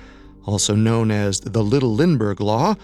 also 0.45 0.75
known 0.75 1.11
as 1.11 1.39
the 1.39 1.63
Little 1.63 1.95
Lindbergh 1.95 2.41
Law, 2.41 2.75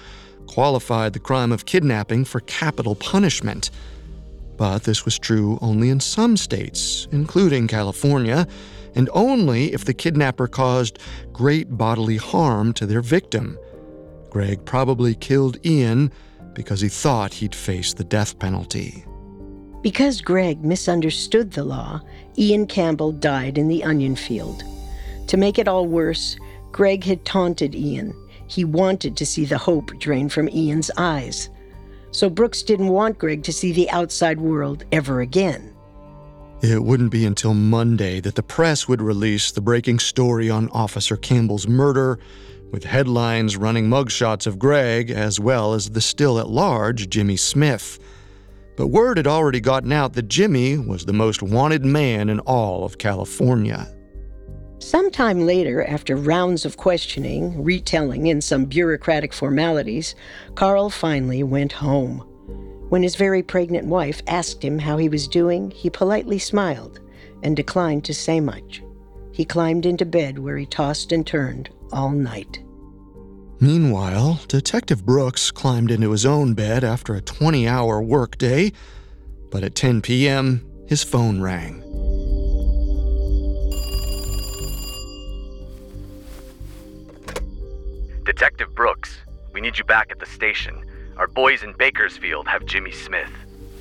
qualified 0.48 1.14
the 1.14 1.20
crime 1.20 1.52
of 1.52 1.66
kidnapping 1.66 2.26
for 2.26 2.40
capital 2.42 2.96
punishment. 2.96 3.72
But 4.58 4.84
this 4.84 5.06
was 5.06 5.18
true 5.18 5.58
only 5.62 5.90
in 5.90 6.00
some 6.00 6.38
states, 6.38 7.08
including 7.12 7.68
California, 7.68 8.48
and 8.96 9.10
only 9.14 9.74
if 9.74 9.86
the 9.86 9.94
kidnapper 9.94 10.48
caused 10.48 11.00
great 11.32 11.78
bodily 11.78 12.18
harm 12.18 12.74
to 12.74 12.86
their 12.86 13.02
victim. 13.02 13.58
Greg 14.30 14.64
probably 14.66 15.16
killed 15.16 15.64
Ian 15.66 16.12
because 16.54 16.82
he 16.82 16.90
thought 16.90 17.34
he'd 17.34 17.56
face 17.56 17.94
the 17.94 18.04
death 18.04 18.38
penalty. 18.40 19.06
Because 19.82 20.22
Greg 20.22 20.64
misunderstood 20.64 21.52
the 21.52 21.64
law, 21.64 22.02
Ian 22.38 22.68
Campbell 22.68 23.12
died 23.12 23.58
in 23.58 23.68
the 23.68 23.84
onion 23.84 24.16
field. 24.16 24.64
To 25.28 25.38
make 25.38 25.60
it 25.60 25.68
all 25.68 25.88
worse, 25.88 26.38
Greg 26.72 27.04
had 27.04 27.26
taunted 27.26 27.76
Ian. 27.76 28.14
He 28.54 28.66
wanted 28.66 29.18
to 29.18 29.26
see 29.26 29.46
the 29.46 29.58
hope 29.58 29.98
drain 29.98 30.30
from 30.30 30.48
Ian's 30.48 30.92
eyes. 30.96 31.50
So 32.12 32.30
Brooks 32.30 32.62
didn't 32.62 32.90
want 32.90 33.18
Greg 33.18 33.42
to 33.46 33.52
see 33.52 33.72
the 33.72 33.90
outside 33.90 34.40
world 34.40 34.84
ever 34.92 35.22
again. 35.22 35.74
It 36.62 36.84
wouldn't 36.84 37.10
be 37.10 37.26
until 37.26 37.56
Monday 37.56 38.20
that 38.20 38.36
the 38.36 38.44
press 38.44 38.88
would 38.88 39.02
release 39.02 39.50
the 39.50 39.60
breaking 39.60 39.98
story 39.98 40.52
on 40.52 40.70
Officer 40.70 41.18
Campbell's 41.18 41.68
murder, 41.68 42.20
with 42.72 42.84
headlines 42.84 43.58
running 43.58 43.90
mugshots 43.90 44.46
of 44.46 44.60
Greg 44.60 45.10
as 45.10 45.40
well 45.40 45.74
as 45.74 45.90
the 45.90 46.02
still 46.02 46.38
at 46.38 46.48
large 46.48 47.10
Jimmy 47.10 47.38
Smith. 47.38 47.98
But 48.78 48.90
word 48.90 49.18
had 49.18 49.26
already 49.26 49.62
gotten 49.62 49.92
out 49.92 50.14
that 50.14 50.28
Jimmy 50.28 50.78
was 50.78 51.06
the 51.06 51.14
most 51.14 51.42
wanted 51.42 51.84
man 51.84 52.30
in 52.30 52.40
all 52.42 52.86
of 52.86 53.00
California. 53.00 53.92
Sometime 54.84 55.46
later, 55.46 55.82
after 55.86 56.18
rounds 56.18 56.66
of 56.66 56.75
questioning, 56.75 57.63
retelling, 57.63 58.28
and 58.28 58.44
some 58.44 58.66
bureaucratic 58.66 59.32
formalities, 59.32 60.13
Karl 60.56 60.90
finally 60.90 61.42
went 61.42 61.72
home. 61.72 62.18
When 62.90 63.02
his 63.02 63.16
very 63.16 63.42
pregnant 63.42 63.88
wife 63.88 64.22
asked 64.28 64.62
him 64.62 64.78
how 64.78 64.98
he 64.98 65.08
was 65.08 65.30
doing, 65.30 65.72
he 65.72 65.90
politely 65.90 66.38
smiled 66.38 67.00
and 67.44 67.56
declined 67.56 68.04
to 68.04 68.13
say 68.13 68.42
much. 68.42 68.84
He 69.32 69.46
climbed 69.46 69.86
into 69.86 70.06
bed 70.06 70.38
where 70.38 70.58
he 70.58 70.66
tossed 70.66 71.13
and 71.13 71.25
turned 71.25 71.70
all 71.94 72.12
night. 72.12 72.62
Meanwhile, 73.62 74.42
Detective 74.50 75.06
Brooks 75.06 75.50
climbed 75.50 75.92
into 75.92 76.12
his 76.12 76.25
own 76.25 76.56
bed 76.56 76.84
after 76.84 77.16
a 77.16 77.22
20 77.22 77.68
hour 77.70 78.02
workday, 78.02 78.74
but 79.50 79.63
at 79.63 79.75
10 79.75 80.02
p.m., 80.02 80.70
his 80.88 81.04
phone 81.04 81.40
rang. 81.42 82.03
Detective 88.25 88.74
Brooks, 88.74 89.18
we 89.51 89.60
need 89.60 89.77
you 89.77 89.84
back 89.84 90.10
at 90.10 90.20
the 90.20 90.25
station. 90.25 90.86
Our 91.18 91.27
boys 91.27 91.62
in 91.62 91.74
Bakersfield 91.74 92.48
have 92.48 92.65
Jimmy 92.65 92.92
Smith. 92.92 93.32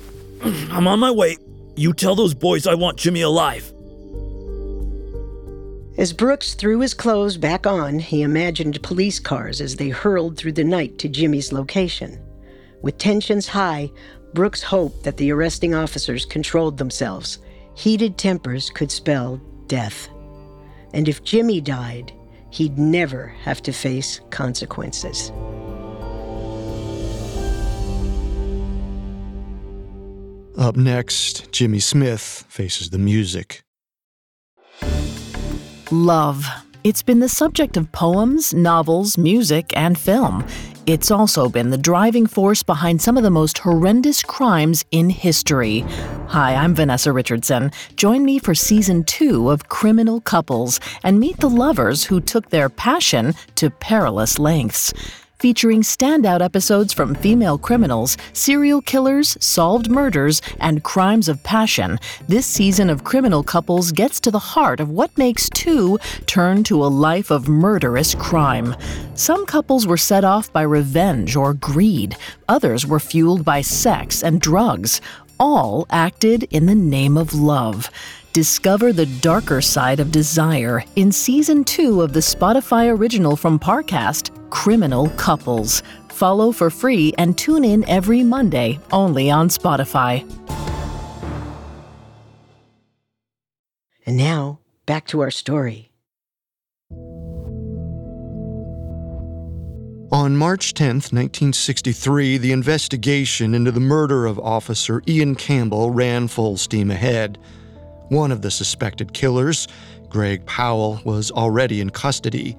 I'm 0.43 0.87
on 0.87 0.99
my 0.99 1.11
way. 1.11 1.37
You 1.75 1.93
tell 1.93 2.15
those 2.15 2.33
boys 2.33 2.67
I 2.67 2.75
want 2.75 2.97
Jimmy 2.97 3.21
alive. 3.21 3.71
As 5.97 6.11
Brooks 6.11 6.55
threw 6.55 6.79
his 6.79 6.93
clothes 6.93 7.37
back 7.37 7.65
on, 7.65 7.99
he 7.99 8.23
imagined 8.23 8.83
police 8.83 9.19
cars 9.19 9.61
as 9.61 9.75
they 9.77 9.89
hurled 9.89 10.37
through 10.37 10.53
the 10.53 10.63
night 10.63 10.97
to 10.99 11.07
Jimmy's 11.07 11.53
location. 11.53 12.19
With 12.81 12.97
tensions 12.97 13.47
high, 13.47 13.91
Brooks 14.33 14.61
hoped 14.61 15.03
that 15.03 15.17
the 15.17 15.31
arresting 15.31 15.73
officers 15.73 16.25
controlled 16.25 16.77
themselves. 16.77 17.39
Heated 17.75 18.17
tempers 18.17 18.69
could 18.71 18.91
spell 18.91 19.37
death. 19.67 20.09
And 20.93 21.07
if 21.07 21.23
Jimmy 21.23 21.61
died, 21.61 22.11
he'd 22.53 22.77
never 22.77 23.33
have 23.41 23.63
to 23.63 23.73
face 23.73 24.21
consequences. 24.29 25.31
Up 30.55 30.75
next, 30.75 31.51
Jimmy 31.51 31.79
Smith 31.79 32.45
faces 32.47 32.91
the 32.91 32.99
music. 32.99 33.63
Love. 35.89 36.45
It's 36.83 37.01
been 37.01 37.21
the 37.21 37.29
subject 37.29 37.77
of 37.77 37.89
poems, 37.93 38.53
novels, 38.53 39.17
music, 39.17 39.71
and 39.73 39.97
film. 39.97 40.45
It's 40.85 41.11
also 41.11 41.47
been 41.47 41.69
the 41.69 41.77
driving 41.77 42.27
force 42.27 42.61
behind 42.61 43.01
some 43.01 43.15
of 43.15 43.23
the 43.23 43.29
most 43.29 43.59
horrendous 43.59 44.21
crimes 44.21 44.83
in 44.91 45.09
history. 45.09 45.85
Hi, 46.27 46.55
I'm 46.55 46.75
Vanessa 46.75 47.13
Richardson. 47.13 47.71
Join 47.95 48.25
me 48.25 48.37
for 48.37 48.53
season 48.53 49.05
two 49.05 49.49
of 49.49 49.69
Criminal 49.69 50.19
Couples 50.19 50.81
and 51.03 51.21
meet 51.21 51.37
the 51.37 51.49
lovers 51.49 52.03
who 52.03 52.19
took 52.19 52.49
their 52.49 52.67
passion 52.67 53.33
to 53.55 53.69
perilous 53.69 54.37
lengths 54.37 54.93
featuring 55.43 55.81
standout 55.81 56.39
episodes 56.39 56.93
from 56.93 57.13
female 57.15 57.57
criminals, 57.57 58.15
serial 58.31 58.81
killers, 58.81 59.35
solved 59.41 59.89
murders, 59.89 60.41
and 60.61 60.85
crimes 60.85 61.27
of 61.27 61.43
passion. 61.43 61.99
This 62.29 62.45
season 62.45 62.89
of 62.89 63.03
Criminal 63.03 63.43
Couples 63.43 63.91
gets 63.91 64.21
to 64.21 64.31
the 64.31 64.39
heart 64.39 64.79
of 64.79 64.89
what 64.89 65.17
makes 65.17 65.49
two 65.49 65.99
turn 66.27 66.63
to 66.63 66.81
a 66.81 66.87
life 66.87 67.29
of 67.29 67.49
murderous 67.49 68.15
crime. 68.15 68.73
Some 69.15 69.45
couples 69.45 69.85
were 69.85 69.97
set 69.97 70.23
off 70.23 70.49
by 70.53 70.61
revenge 70.61 71.35
or 71.35 71.53
greed, 71.53 72.15
others 72.47 72.87
were 72.87 73.01
fueled 73.01 73.43
by 73.43 73.59
sex 73.59 74.23
and 74.23 74.39
drugs. 74.39 75.01
All 75.39 75.85
acted 75.89 76.43
in 76.51 76.65
the 76.65 76.75
name 76.75 77.17
of 77.17 77.33
love. 77.33 77.89
Discover 78.33 78.93
the 78.93 79.05
darker 79.05 79.61
side 79.61 79.99
of 79.99 80.11
desire 80.11 80.83
in 80.95 81.11
season 81.11 81.63
two 81.63 82.01
of 82.01 82.13
the 82.13 82.19
Spotify 82.19 82.91
original 82.91 83.35
from 83.35 83.59
Parcast, 83.59 84.31
Criminal 84.49 85.09
Couples. 85.17 85.83
Follow 86.09 86.51
for 86.51 86.69
free 86.69 87.13
and 87.17 87.37
tune 87.37 87.63
in 87.63 87.87
every 87.87 88.23
Monday 88.23 88.79
only 88.91 89.29
on 89.31 89.49
Spotify. 89.49 90.27
And 94.05 94.17
now, 94.17 94.59
back 94.85 95.07
to 95.07 95.21
our 95.21 95.31
story. 95.31 95.92
On 100.13 100.37
March 100.37 100.75
10, 100.75 100.87
1963, 100.97 102.37
the 102.37 102.51
investigation 102.51 103.55
into 103.55 103.71
the 103.71 103.79
murder 103.79 104.27
of 104.27 104.37
Officer 104.37 105.01
Ian 105.07 105.33
Campbell 105.33 105.89
ran 105.89 106.27
full 106.27 106.55
steam 106.55 106.91
ahead. 106.91 107.39
One 108.09 108.31
of 108.31 108.43
the 108.43 108.51
suspected 108.51 109.13
killers, 109.13 109.67
Greg 110.09 110.45
Powell, 110.45 111.01
was 111.03 111.31
already 111.31 111.81
in 111.81 111.89
custody. 111.89 112.55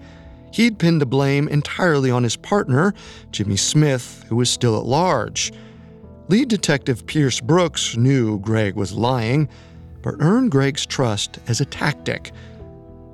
He'd 0.52 0.80
pinned 0.80 1.00
the 1.00 1.06
blame 1.06 1.46
entirely 1.46 2.10
on 2.10 2.24
his 2.24 2.34
partner, 2.34 2.92
Jimmy 3.30 3.56
Smith, 3.56 4.24
who 4.28 4.34
was 4.34 4.50
still 4.50 4.76
at 4.76 4.84
large. 4.84 5.52
Lead 6.26 6.48
Detective 6.48 7.06
Pierce 7.06 7.40
Brooks 7.40 7.96
knew 7.96 8.40
Greg 8.40 8.74
was 8.74 8.94
lying, 8.94 9.48
but 10.02 10.16
earned 10.18 10.50
Greg's 10.50 10.86
trust 10.86 11.38
as 11.46 11.60
a 11.60 11.66
tactic. 11.66 12.32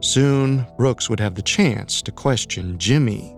Soon, 0.01 0.67
Brooks 0.79 1.11
would 1.11 1.21
have 1.21 1.35
the 1.35 1.43
chance 1.43 2.01
to 2.01 2.11
question 2.11 2.79
Jimmy. 2.79 3.37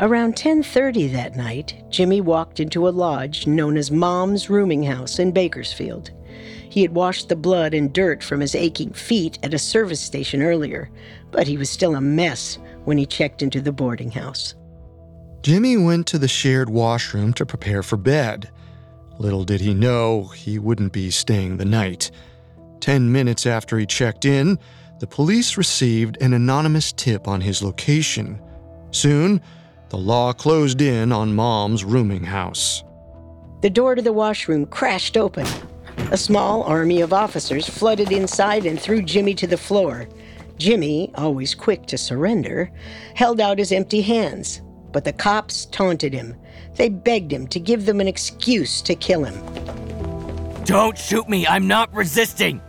Around 0.00 0.36
10:30 0.36 1.08
that 1.08 1.34
night, 1.34 1.82
Jimmy 1.90 2.20
walked 2.20 2.60
into 2.60 2.86
a 2.86 2.90
lodge 2.90 3.48
known 3.48 3.76
as 3.76 3.90
Mom's 3.90 4.48
Rooming 4.48 4.84
House 4.84 5.18
in 5.18 5.32
Bakersfield. 5.32 6.12
He 6.70 6.82
had 6.82 6.94
washed 6.94 7.28
the 7.28 7.34
blood 7.34 7.74
and 7.74 7.92
dirt 7.92 8.22
from 8.22 8.38
his 8.40 8.54
aching 8.54 8.92
feet 8.92 9.40
at 9.42 9.54
a 9.54 9.58
service 9.58 9.98
station 9.98 10.40
earlier, 10.40 10.88
but 11.32 11.48
he 11.48 11.56
was 11.56 11.68
still 11.68 11.96
a 11.96 12.00
mess 12.00 12.58
when 12.84 12.96
he 12.96 13.06
checked 13.06 13.42
into 13.42 13.60
the 13.60 13.72
boarding 13.72 14.12
house. 14.12 14.54
Jimmy 15.42 15.76
went 15.76 16.06
to 16.08 16.18
the 16.18 16.28
shared 16.28 16.70
washroom 16.70 17.32
to 17.32 17.44
prepare 17.44 17.82
for 17.82 17.96
bed. 17.96 18.50
Little 19.18 19.42
did 19.42 19.60
he 19.60 19.74
know 19.74 20.24
he 20.28 20.60
wouldn't 20.60 20.92
be 20.92 21.10
staying 21.10 21.56
the 21.56 21.64
night. 21.64 22.12
Ten 22.78 23.10
minutes 23.10 23.46
after 23.46 23.76
he 23.76 23.86
checked 23.86 24.24
in, 24.24 24.60
the 25.00 25.08
police 25.08 25.56
received 25.56 26.18
an 26.20 26.34
anonymous 26.34 26.92
tip 26.92 27.26
on 27.26 27.40
his 27.40 27.64
location. 27.64 28.40
Soon, 28.92 29.40
the 29.90 29.98
law 29.98 30.32
closed 30.32 30.80
in 30.80 31.12
on 31.12 31.34
Mom's 31.34 31.84
rooming 31.84 32.24
house. 32.24 32.84
The 33.62 33.70
door 33.70 33.94
to 33.94 34.02
the 34.02 34.12
washroom 34.12 34.66
crashed 34.66 35.16
open. 35.16 35.46
A 36.12 36.16
small 36.16 36.62
army 36.62 37.00
of 37.00 37.12
officers 37.12 37.68
flooded 37.68 38.12
inside 38.12 38.66
and 38.66 38.80
threw 38.80 39.02
Jimmy 39.02 39.34
to 39.34 39.46
the 39.46 39.56
floor. 39.56 40.08
Jimmy, 40.58 41.10
always 41.14 41.54
quick 41.54 41.86
to 41.86 41.98
surrender, 41.98 42.70
held 43.14 43.40
out 43.40 43.58
his 43.58 43.72
empty 43.72 44.00
hands, 44.00 44.62
but 44.92 45.04
the 45.04 45.12
cops 45.12 45.66
taunted 45.66 46.12
him. 46.12 46.36
They 46.76 46.88
begged 46.88 47.32
him 47.32 47.46
to 47.48 47.60
give 47.60 47.86
them 47.86 48.00
an 48.00 48.08
excuse 48.08 48.82
to 48.82 48.94
kill 48.94 49.24
him. 49.24 50.64
Don't 50.64 50.98
shoot 50.98 51.28
me, 51.28 51.46
I'm 51.46 51.66
not 51.66 51.92
resisting! 51.94 52.60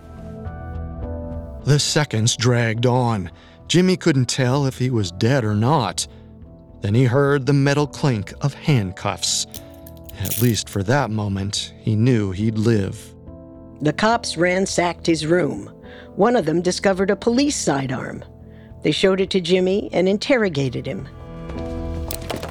The 1.66 1.80
seconds 1.80 2.36
dragged 2.36 2.86
on. 2.86 3.30
Jimmy 3.68 3.98
couldn't 3.98 4.26
tell 4.26 4.66
if 4.66 4.78
he 4.78 4.90
was 4.90 5.12
dead 5.12 5.44
or 5.44 5.54
not. 5.54 6.08
Then 6.82 6.96
he 6.96 7.06
heard 7.06 7.46
the 7.46 7.54
metal 7.54 7.88
clink 7.88 8.34
of 8.42 8.54
handcuffs. 8.54 9.46
At 10.20 10.42
least 10.42 10.70
for 10.70 10.84
that 10.84 11.10
moment, 11.10 11.74
he 11.80 11.96
knew 11.96 12.32
he'd 12.32 12.58
live. 12.58 13.14
The 13.82 13.94
cops 13.94 14.38
ransacked 14.38 15.06
his 15.06 15.26
room. 15.26 15.74
One 16.16 16.36
of 16.36 16.46
them 16.46 16.62
discovered 16.62 17.10
a 17.10 17.16
police 17.16 17.56
sidearm. 17.56 18.24
They 18.84 18.92
showed 18.92 19.22
it 19.22 19.30
to 19.32 19.42
Jimmy 19.42 19.90
and 19.94 20.08
interrogated 20.08 20.86
him. 20.86 21.08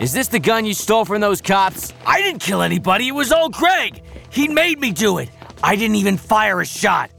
Is 0.00 0.12
this 0.12 0.28
the 0.28 0.38
gun 0.38 0.64
you 0.64 0.74
stole 0.74 1.04
from 1.04 1.20
those 1.20 1.40
cops? 1.40 1.92
I 2.06 2.22
didn't 2.22 2.40
kill 2.40 2.62
anybody, 2.62 3.08
it 3.08 3.14
was 3.14 3.32
all 3.32 3.48
Greg! 3.48 4.02
He 4.30 4.46
made 4.46 4.78
me 4.78 4.92
do 4.92 5.18
it! 5.18 5.28
I 5.62 5.74
didn't 5.74 5.96
even 5.96 6.16
fire 6.16 6.60
a 6.60 6.66
shot! 6.66 7.10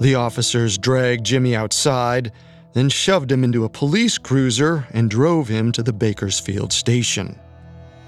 The 0.00 0.14
officers 0.16 0.78
dragged 0.78 1.26
Jimmy 1.26 1.54
outside 1.54 2.32
then 2.72 2.88
shoved 2.88 3.30
him 3.30 3.44
into 3.44 3.64
a 3.64 3.68
police 3.68 4.18
cruiser 4.18 4.86
and 4.92 5.10
drove 5.10 5.48
him 5.48 5.72
to 5.72 5.82
the 5.82 5.92
Bakersfield 5.92 6.72
station. 6.72 7.38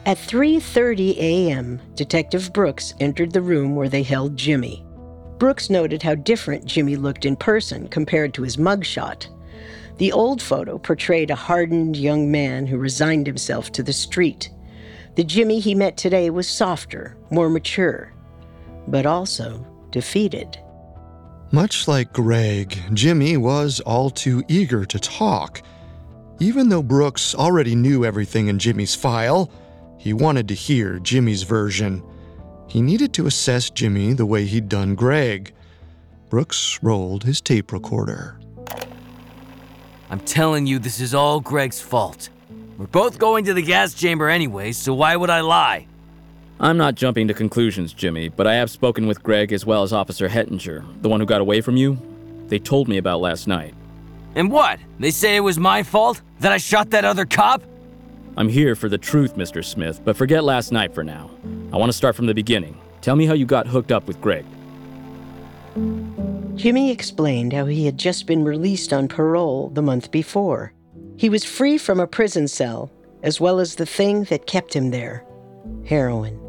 At 0.06 0.18
3:30 0.18 1.16
a.m., 1.16 1.80
Detective 1.94 2.52
Brooks 2.52 2.94
entered 3.00 3.32
the 3.32 3.40
room 3.40 3.74
where 3.74 3.88
they 3.88 4.02
held 4.02 4.36
Jimmy. 4.36 4.84
Brooks 5.38 5.70
noted 5.70 6.02
how 6.02 6.14
different 6.14 6.66
Jimmy 6.66 6.96
looked 6.96 7.24
in 7.24 7.36
person 7.36 7.88
compared 7.88 8.34
to 8.34 8.42
his 8.42 8.56
mugshot. 8.56 9.26
The 9.98 10.12
old 10.12 10.42
photo 10.42 10.78
portrayed 10.78 11.30
a 11.30 11.34
hardened 11.36 11.96
young 11.96 12.30
man 12.30 12.66
who 12.66 12.76
resigned 12.78 13.26
himself 13.26 13.72
to 13.72 13.82
the 13.82 13.92
street. 13.92 14.50
The 15.14 15.24
Jimmy 15.24 15.60
he 15.60 15.74
met 15.74 15.96
today 15.96 16.30
was 16.30 16.48
softer, 16.48 17.16
more 17.30 17.48
mature, 17.48 18.12
but 18.88 19.06
also 19.06 19.64
defeated. 19.90 20.58
Much 21.54 21.86
like 21.86 22.12
Greg, 22.12 22.76
Jimmy 22.94 23.36
was 23.36 23.78
all 23.78 24.10
too 24.10 24.42
eager 24.48 24.84
to 24.84 24.98
talk. 24.98 25.62
Even 26.40 26.68
though 26.68 26.82
Brooks 26.82 27.32
already 27.32 27.76
knew 27.76 28.04
everything 28.04 28.48
in 28.48 28.58
Jimmy's 28.58 28.96
file, 28.96 29.48
he 29.96 30.12
wanted 30.12 30.48
to 30.48 30.54
hear 30.54 30.98
Jimmy's 30.98 31.44
version. 31.44 32.02
He 32.66 32.82
needed 32.82 33.12
to 33.12 33.28
assess 33.28 33.70
Jimmy 33.70 34.14
the 34.14 34.26
way 34.26 34.46
he'd 34.46 34.68
done 34.68 34.96
Greg. 34.96 35.54
Brooks 36.28 36.80
rolled 36.82 37.22
his 37.22 37.40
tape 37.40 37.70
recorder. 37.70 38.40
I'm 40.10 40.18
telling 40.18 40.66
you, 40.66 40.80
this 40.80 40.98
is 40.98 41.14
all 41.14 41.38
Greg's 41.38 41.80
fault. 41.80 42.30
We're 42.76 42.88
both 42.88 43.20
going 43.20 43.44
to 43.44 43.54
the 43.54 43.62
gas 43.62 43.94
chamber 43.94 44.28
anyway, 44.28 44.72
so 44.72 44.92
why 44.92 45.14
would 45.14 45.30
I 45.30 45.42
lie? 45.42 45.86
I'm 46.60 46.76
not 46.76 46.94
jumping 46.94 47.26
to 47.28 47.34
conclusions, 47.34 47.92
Jimmy, 47.92 48.28
but 48.28 48.46
I 48.46 48.54
have 48.54 48.70
spoken 48.70 49.08
with 49.08 49.22
Greg 49.22 49.52
as 49.52 49.66
well 49.66 49.82
as 49.82 49.92
Officer 49.92 50.28
Hettinger, 50.28 50.84
the 51.02 51.08
one 51.08 51.18
who 51.18 51.26
got 51.26 51.40
away 51.40 51.60
from 51.60 51.76
you. 51.76 51.98
They 52.46 52.60
told 52.60 52.86
me 52.88 52.98
about 52.98 53.20
last 53.20 53.48
night. 53.48 53.74
And 54.36 54.50
what? 54.50 54.78
They 55.00 55.10
say 55.10 55.36
it 55.36 55.40
was 55.40 55.58
my 55.58 55.82
fault? 55.82 56.22
That 56.40 56.52
I 56.52 56.58
shot 56.58 56.90
that 56.90 57.04
other 57.04 57.24
cop? 57.24 57.62
I'm 58.36 58.48
here 58.48 58.76
for 58.76 58.88
the 58.88 58.98
truth, 58.98 59.36
Mr. 59.36 59.64
Smith, 59.64 60.00
but 60.04 60.16
forget 60.16 60.44
last 60.44 60.70
night 60.70 60.94
for 60.94 61.02
now. 61.02 61.30
I 61.72 61.76
want 61.76 61.90
to 61.90 61.96
start 61.96 62.14
from 62.14 62.26
the 62.26 62.34
beginning. 62.34 62.80
Tell 63.00 63.16
me 63.16 63.26
how 63.26 63.34
you 63.34 63.46
got 63.46 63.66
hooked 63.66 63.92
up 63.92 64.06
with 64.06 64.20
Greg. 64.20 64.44
Jimmy 66.54 66.90
explained 66.90 67.52
how 67.52 67.66
he 67.66 67.84
had 67.84 67.98
just 67.98 68.26
been 68.26 68.44
released 68.44 68.92
on 68.92 69.08
parole 69.08 69.70
the 69.70 69.82
month 69.82 70.10
before. 70.12 70.72
He 71.16 71.28
was 71.28 71.44
free 71.44 71.78
from 71.78 71.98
a 71.98 72.06
prison 72.06 72.46
cell, 72.46 72.92
as 73.24 73.40
well 73.40 73.58
as 73.58 73.74
the 73.74 73.86
thing 73.86 74.24
that 74.24 74.46
kept 74.46 74.74
him 74.74 74.90
there 74.90 75.24
heroin. 75.86 76.43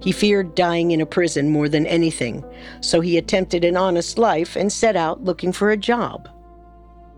He 0.00 0.12
feared 0.12 0.54
dying 0.54 0.90
in 0.90 1.00
a 1.00 1.06
prison 1.06 1.48
more 1.48 1.68
than 1.68 1.86
anything, 1.86 2.44
so 2.80 3.00
he 3.00 3.18
attempted 3.18 3.64
an 3.64 3.76
honest 3.76 4.18
life 4.18 4.56
and 4.56 4.72
set 4.72 4.96
out 4.96 5.24
looking 5.24 5.52
for 5.52 5.70
a 5.70 5.76
job. 5.76 6.28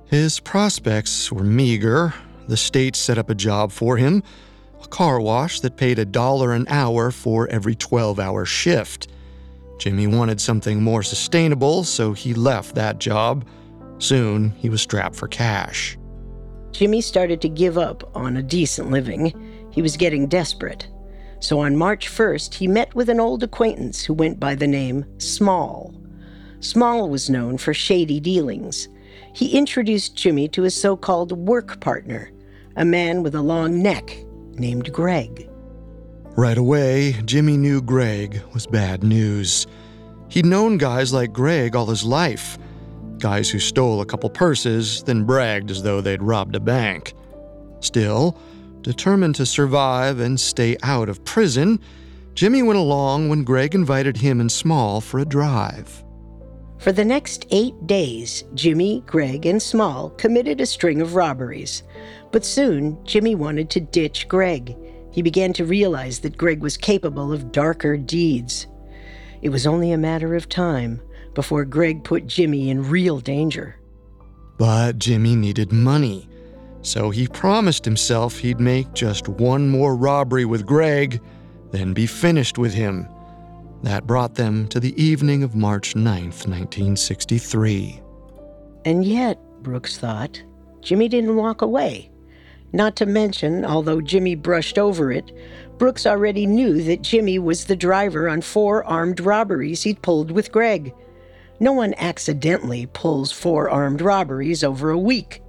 His 0.06 0.40
prospects 0.40 1.30
were 1.30 1.44
meager. 1.44 2.14
The 2.46 2.56
state 2.56 2.96
set 2.96 3.18
up 3.18 3.28
a 3.28 3.34
job 3.34 3.72
for 3.72 3.96
him 3.96 4.22
a 4.82 4.88
car 4.88 5.20
wash 5.20 5.60
that 5.60 5.76
paid 5.76 5.98
a 5.98 6.04
dollar 6.04 6.52
an 6.52 6.66
hour 6.68 7.10
for 7.10 7.48
every 7.48 7.74
12 7.74 8.18
hour 8.18 8.44
shift. 8.44 9.08
Jimmy 9.78 10.06
wanted 10.06 10.40
something 10.40 10.82
more 10.82 11.02
sustainable, 11.02 11.84
so 11.84 12.12
he 12.12 12.34
left 12.34 12.74
that 12.74 12.98
job. 12.98 13.46
Soon, 13.98 14.50
he 14.52 14.68
was 14.68 14.82
strapped 14.82 15.16
for 15.16 15.28
cash. 15.28 15.96
Jimmy 16.72 17.00
started 17.00 17.40
to 17.40 17.48
give 17.48 17.78
up 17.78 18.08
on 18.16 18.36
a 18.36 18.42
decent 18.42 18.90
living. 18.90 19.32
He 19.70 19.82
was 19.82 19.96
getting 19.96 20.26
desperate. 20.26 20.88
So 21.40 21.60
on 21.60 21.76
March 21.76 22.08
1st, 22.08 22.54
he 22.54 22.66
met 22.66 22.94
with 22.94 23.08
an 23.08 23.20
old 23.20 23.42
acquaintance 23.42 24.04
who 24.04 24.14
went 24.14 24.40
by 24.40 24.54
the 24.54 24.66
name 24.66 25.04
Small. 25.18 25.94
Small 26.60 27.08
was 27.08 27.30
known 27.30 27.58
for 27.58 27.72
shady 27.72 28.20
dealings. 28.20 28.88
He 29.32 29.56
introduced 29.56 30.16
Jimmy 30.16 30.48
to 30.48 30.62
his 30.62 30.78
so 30.78 30.96
called 30.96 31.32
work 31.32 31.80
partner, 31.80 32.32
a 32.76 32.84
man 32.84 33.22
with 33.22 33.34
a 33.34 33.42
long 33.42 33.82
neck 33.82 34.24
named 34.54 34.92
Greg. 34.92 35.48
Right 36.36 36.58
away, 36.58 37.12
Jimmy 37.24 37.56
knew 37.56 37.80
Greg 37.80 38.42
was 38.52 38.66
bad 38.66 39.04
news. 39.04 39.66
He'd 40.28 40.46
known 40.46 40.78
guys 40.78 41.12
like 41.12 41.32
Greg 41.32 41.74
all 41.74 41.86
his 41.86 42.04
life 42.04 42.58
guys 43.18 43.50
who 43.50 43.58
stole 43.58 44.00
a 44.00 44.06
couple 44.06 44.30
purses, 44.30 45.02
then 45.02 45.24
bragged 45.24 45.70
as 45.70 45.82
though 45.82 46.00
they'd 46.00 46.22
robbed 46.22 46.56
a 46.56 46.60
bank. 46.60 47.14
Still, 47.80 48.38
Determined 48.82 49.34
to 49.36 49.46
survive 49.46 50.20
and 50.20 50.38
stay 50.38 50.76
out 50.82 51.08
of 51.08 51.24
prison, 51.24 51.80
Jimmy 52.34 52.62
went 52.62 52.78
along 52.78 53.28
when 53.28 53.44
Greg 53.44 53.74
invited 53.74 54.16
him 54.16 54.40
and 54.40 54.50
Small 54.50 55.00
for 55.00 55.18
a 55.18 55.24
drive. 55.24 56.04
For 56.78 56.92
the 56.92 57.04
next 57.04 57.46
eight 57.50 57.74
days, 57.86 58.44
Jimmy, 58.54 59.02
Greg, 59.04 59.46
and 59.46 59.60
Small 59.60 60.10
committed 60.10 60.60
a 60.60 60.66
string 60.66 61.00
of 61.00 61.16
robberies. 61.16 61.82
But 62.30 62.44
soon, 62.44 63.04
Jimmy 63.04 63.34
wanted 63.34 63.68
to 63.70 63.80
ditch 63.80 64.28
Greg. 64.28 64.76
He 65.10 65.18
He 65.18 65.22
began 65.22 65.52
to 65.54 65.64
realize 65.64 66.20
that 66.20 66.38
Greg 66.38 66.60
was 66.60 66.76
capable 66.76 67.32
of 67.32 67.50
darker 67.50 67.96
deeds. 67.96 68.68
It 69.42 69.48
was 69.48 69.66
only 69.66 69.90
a 69.90 69.98
matter 69.98 70.36
of 70.36 70.48
time 70.48 71.00
before 71.34 71.64
Greg 71.64 72.04
put 72.04 72.28
Jimmy 72.28 72.70
in 72.70 72.88
real 72.88 73.18
danger. 73.18 73.80
But 74.58 75.00
Jimmy 75.00 75.34
needed 75.34 75.72
money, 75.72 76.28
so 76.82 77.10
he 77.10 77.26
promised 77.28 77.84
himself 77.84 78.38
he'd 78.38 78.60
make 78.60 78.92
just 78.94 79.28
one 79.28 79.68
more 79.68 79.96
robbery 79.96 80.44
with 80.44 80.66
Greg, 80.66 81.20
then 81.70 81.92
be 81.92 82.06
finished 82.06 82.58
with 82.58 82.72
him. 82.72 83.08
That 83.82 84.06
brought 84.06 84.34
them 84.34 84.66
to 84.68 84.80
the 84.80 85.00
evening 85.02 85.42
of 85.42 85.54
March 85.54 85.94
9th, 85.94 86.46
1963. 86.46 88.02
And 88.84 89.04
yet, 89.04 89.38
Brooks 89.62 89.98
thought, 89.98 90.42
Jimmy 90.80 91.08
didn't 91.08 91.36
walk 91.36 91.62
away. 91.62 92.10
Not 92.72 92.96
to 92.96 93.06
mention, 93.06 93.64
although 93.64 94.00
Jimmy 94.00 94.34
brushed 94.34 94.78
over 94.78 95.10
it, 95.10 95.32
Brooks 95.78 96.06
already 96.06 96.46
knew 96.46 96.82
that 96.82 97.02
Jimmy 97.02 97.38
was 97.38 97.64
the 97.64 97.76
driver 97.76 98.28
on 98.28 98.42
four 98.42 98.84
armed 98.84 99.20
robberies 99.20 99.82
he'd 99.84 100.02
pulled 100.02 100.30
with 100.30 100.52
Greg. 100.52 100.92
No 101.60 101.72
one 101.72 101.94
accidentally 101.98 102.86
pulls 102.86 103.32
four 103.32 103.70
armed 103.70 104.00
robberies 104.00 104.62
over 104.62 104.90
a 104.90 104.98
week. 104.98 105.42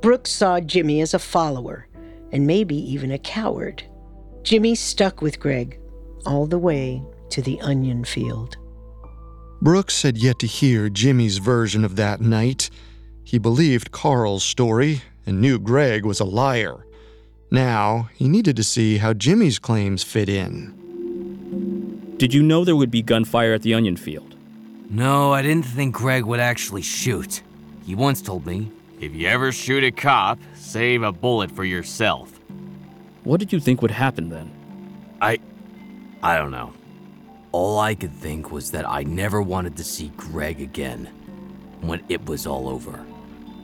Brooks 0.00 0.30
saw 0.30 0.60
Jimmy 0.60 1.00
as 1.00 1.14
a 1.14 1.18
follower, 1.18 1.86
and 2.32 2.46
maybe 2.46 2.76
even 2.76 3.10
a 3.10 3.18
coward. 3.18 3.82
Jimmy 4.42 4.74
stuck 4.74 5.22
with 5.22 5.40
Greg 5.40 5.78
all 6.24 6.46
the 6.46 6.58
way 6.58 7.02
to 7.30 7.42
the 7.42 7.60
onion 7.60 8.04
field. 8.04 8.56
Brooks 9.60 10.02
had 10.02 10.18
yet 10.18 10.38
to 10.40 10.46
hear 10.46 10.88
Jimmy's 10.88 11.38
version 11.38 11.84
of 11.84 11.96
that 11.96 12.20
night. 12.20 12.70
He 13.24 13.38
believed 13.38 13.90
Karl's 13.90 14.44
story 14.44 15.02
and 15.24 15.40
knew 15.40 15.58
Greg 15.58 16.04
was 16.04 16.20
a 16.20 16.24
liar. 16.24 16.86
Now, 17.50 18.10
he 18.14 18.28
needed 18.28 18.56
to 18.56 18.64
see 18.64 18.98
how 18.98 19.14
Jimmy's 19.14 19.58
claims 19.58 20.02
fit 20.02 20.28
in. 20.28 20.74
Did 22.18 22.34
you 22.34 22.42
know 22.42 22.64
there 22.64 22.76
would 22.76 22.90
be 22.90 23.02
gunfire 23.02 23.54
at 23.54 23.62
the 23.62 23.74
onion 23.74 23.96
field? 23.96 24.34
No, 24.88 25.32
I 25.32 25.42
didn't 25.42 25.66
think 25.66 25.94
Greg 25.94 26.24
would 26.24 26.40
actually 26.40 26.82
shoot. 26.82 27.42
He 27.84 27.94
once 27.94 28.22
told 28.22 28.46
me, 28.46 28.70
if 29.00 29.14
you 29.14 29.28
ever 29.28 29.52
shoot 29.52 29.84
a 29.84 29.90
cop, 29.90 30.38
save 30.54 31.02
a 31.02 31.12
bullet 31.12 31.50
for 31.50 31.64
yourself. 31.64 32.40
What 33.24 33.40
did 33.40 33.52
you 33.52 33.60
think 33.60 33.82
would 33.82 33.90
happen 33.90 34.28
then? 34.28 34.50
I. 35.20 35.38
I 36.22 36.38
don't 36.38 36.50
know. 36.50 36.72
All 37.52 37.78
I 37.78 37.94
could 37.94 38.12
think 38.12 38.50
was 38.50 38.70
that 38.70 38.88
I 38.88 39.02
never 39.02 39.42
wanted 39.42 39.76
to 39.76 39.84
see 39.84 40.12
Greg 40.16 40.60
again. 40.60 41.06
When 41.80 42.02
it 42.08 42.24
was 42.26 42.46
all 42.46 42.68
over. 42.68 42.92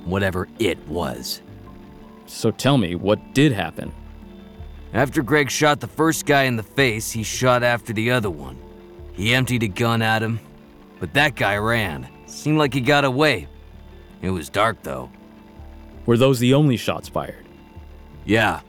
Whatever 0.05 0.49
it 0.59 0.79
was. 0.87 1.43
So 2.27 2.51
tell 2.51 2.77
me, 2.79 2.95
what 2.95 3.35
did 3.35 3.53
happen? 3.53 3.93
After 4.93 5.23
Greg 5.23 5.51
shot 5.51 5.81
the 5.81 5.87
first 5.87 6.27
guy 6.27 6.43
in 6.43 6.57
the 6.57 6.63
face, 6.63 7.11
he 7.11 7.23
shot 7.23 7.63
after 7.63 7.93
the 7.93 8.11
other 8.11 8.31
one. 8.31 8.59
He 9.13 9.35
emptied 9.35 9.63
a 9.63 9.69
gun 9.69 10.03
at 10.03 10.23
him, 10.23 10.41
but 11.01 11.15
that 11.15 11.37
guy 11.37 11.57
ran. 11.57 12.09
Seemed 12.27 12.59
like 12.59 12.75
he 12.75 12.81
got 12.81 13.05
away. 13.05 13.49
It 14.21 14.31
was 14.31 14.49
dark 14.49 14.83
though. 14.83 15.11
Were 16.07 16.17
those 16.17 16.39
the 16.39 16.55
only 16.55 16.77
shots 16.77 17.09
fired? 17.09 17.47
Yeah. 18.25 18.61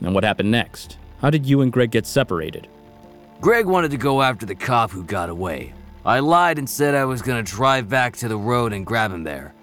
And 0.00 0.14
what 0.14 0.24
happened 0.24 0.50
next? 0.50 0.98
How 1.20 1.30
did 1.30 1.46
you 1.46 1.62
and 1.62 1.72
Greg 1.72 1.90
get 1.90 2.06
separated? 2.06 2.68
Greg 3.40 3.66
wanted 3.66 3.90
to 3.90 3.96
go 3.96 4.22
after 4.22 4.46
the 4.46 4.54
cop 4.54 4.90
who 4.90 5.04
got 5.04 5.28
away. 5.28 5.72
I 6.04 6.20
lied 6.20 6.58
and 6.58 6.68
said 6.68 6.94
I 6.94 7.04
was 7.06 7.22
gonna 7.22 7.42
drive 7.42 7.88
back 7.88 8.16
to 8.16 8.28
the 8.28 8.36
road 8.36 8.72
and 8.72 8.86
grab 8.86 9.12
him 9.12 9.24
there. 9.24 9.54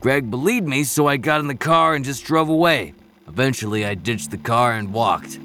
Greg 0.00 0.30
believed 0.30 0.66
me, 0.66 0.84
so 0.84 1.06
I 1.06 1.16
got 1.16 1.40
in 1.40 1.48
the 1.48 1.54
car 1.54 1.94
and 1.94 2.04
just 2.04 2.24
drove 2.24 2.48
away. 2.48 2.94
Eventually, 3.26 3.84
I 3.84 3.94
ditched 3.94 4.30
the 4.30 4.38
car 4.38 4.72
and 4.72 4.92
walked. 4.92 5.38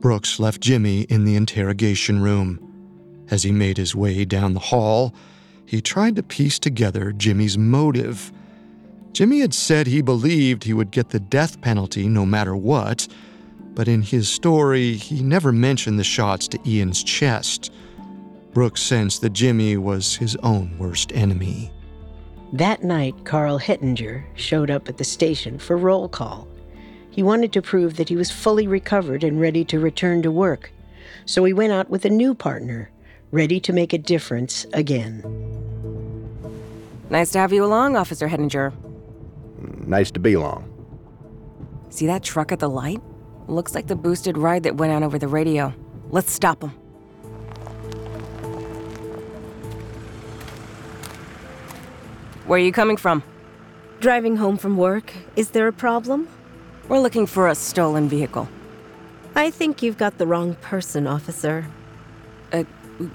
Brooks 0.00 0.38
left 0.38 0.60
Jimmy 0.60 1.02
in 1.02 1.24
the 1.24 1.36
interrogation 1.36 2.22
room. 2.22 2.60
As 3.30 3.42
he 3.42 3.52
made 3.52 3.76
his 3.76 3.94
way 3.94 4.24
down 4.24 4.54
the 4.54 4.60
hall, 4.60 5.14
he 5.64 5.80
tried 5.80 6.16
to 6.16 6.22
piece 6.22 6.58
together 6.58 7.12
Jimmy's 7.12 7.56
motive. 7.56 8.32
Jimmy 9.16 9.40
had 9.40 9.54
said 9.54 9.86
he 9.86 10.02
believed 10.02 10.62
he 10.62 10.74
would 10.74 10.90
get 10.90 11.08
the 11.08 11.18
death 11.18 11.58
penalty 11.62 12.06
no 12.06 12.26
matter 12.26 12.54
what, 12.54 13.08
but 13.74 13.88
in 13.88 14.02
his 14.02 14.28
story, 14.28 14.92
he 14.92 15.22
never 15.22 15.52
mentioned 15.52 15.98
the 15.98 16.04
shots 16.04 16.46
to 16.48 16.58
Ian's 16.68 17.02
chest. 17.02 17.72
Brooks 18.52 18.82
sensed 18.82 19.22
that 19.22 19.32
Jimmy 19.32 19.78
was 19.78 20.16
his 20.16 20.36
own 20.42 20.76
worst 20.76 21.12
enemy. 21.14 21.72
That 22.52 22.84
night, 22.84 23.14
Karl 23.24 23.58
Hettinger 23.58 24.22
showed 24.34 24.70
up 24.70 24.86
at 24.86 24.98
the 24.98 25.02
station 25.04 25.58
for 25.58 25.78
roll 25.78 26.10
call. 26.10 26.46
He 27.08 27.22
wanted 27.22 27.54
to 27.54 27.62
prove 27.62 27.96
that 27.96 28.10
he 28.10 28.16
was 28.16 28.30
fully 28.30 28.66
recovered 28.66 29.24
and 29.24 29.40
ready 29.40 29.64
to 29.64 29.80
return 29.80 30.20
to 30.24 30.30
work. 30.30 30.70
So 31.24 31.42
he 31.44 31.54
went 31.54 31.72
out 31.72 31.88
with 31.88 32.04
a 32.04 32.10
new 32.10 32.34
partner, 32.34 32.90
ready 33.30 33.60
to 33.60 33.72
make 33.72 33.94
a 33.94 33.98
difference 33.98 34.66
again. 34.74 35.22
Nice 37.08 37.30
to 37.30 37.38
have 37.38 37.54
you 37.54 37.64
along, 37.64 37.96
Officer 37.96 38.28
Hettinger. 38.28 38.74
Nice 39.58 40.10
to 40.12 40.20
be 40.20 40.34
along. 40.34 40.72
See 41.90 42.06
that 42.06 42.22
truck 42.22 42.52
at 42.52 42.58
the 42.58 42.68
light? 42.68 43.00
Looks 43.48 43.74
like 43.74 43.86
the 43.86 43.96
boosted 43.96 44.36
ride 44.36 44.64
that 44.64 44.76
went 44.76 44.92
on 44.92 45.02
over 45.02 45.18
the 45.18 45.28
radio. 45.28 45.72
Let's 46.10 46.32
stop 46.32 46.62
him. 46.62 46.72
Where 52.46 52.58
are 52.60 52.62
you 52.62 52.72
coming 52.72 52.96
from? 52.96 53.22
Driving 54.00 54.36
home 54.36 54.56
from 54.56 54.76
work. 54.76 55.12
Is 55.36 55.50
there 55.50 55.66
a 55.66 55.72
problem? 55.72 56.28
We're 56.88 57.00
looking 57.00 57.26
for 57.26 57.48
a 57.48 57.54
stolen 57.54 58.08
vehicle. 58.08 58.48
I 59.34 59.50
think 59.50 59.82
you've 59.82 59.98
got 59.98 60.18
the 60.18 60.26
wrong 60.26 60.54
person, 60.56 61.06
officer. 61.06 61.66
Uh, 62.52 62.64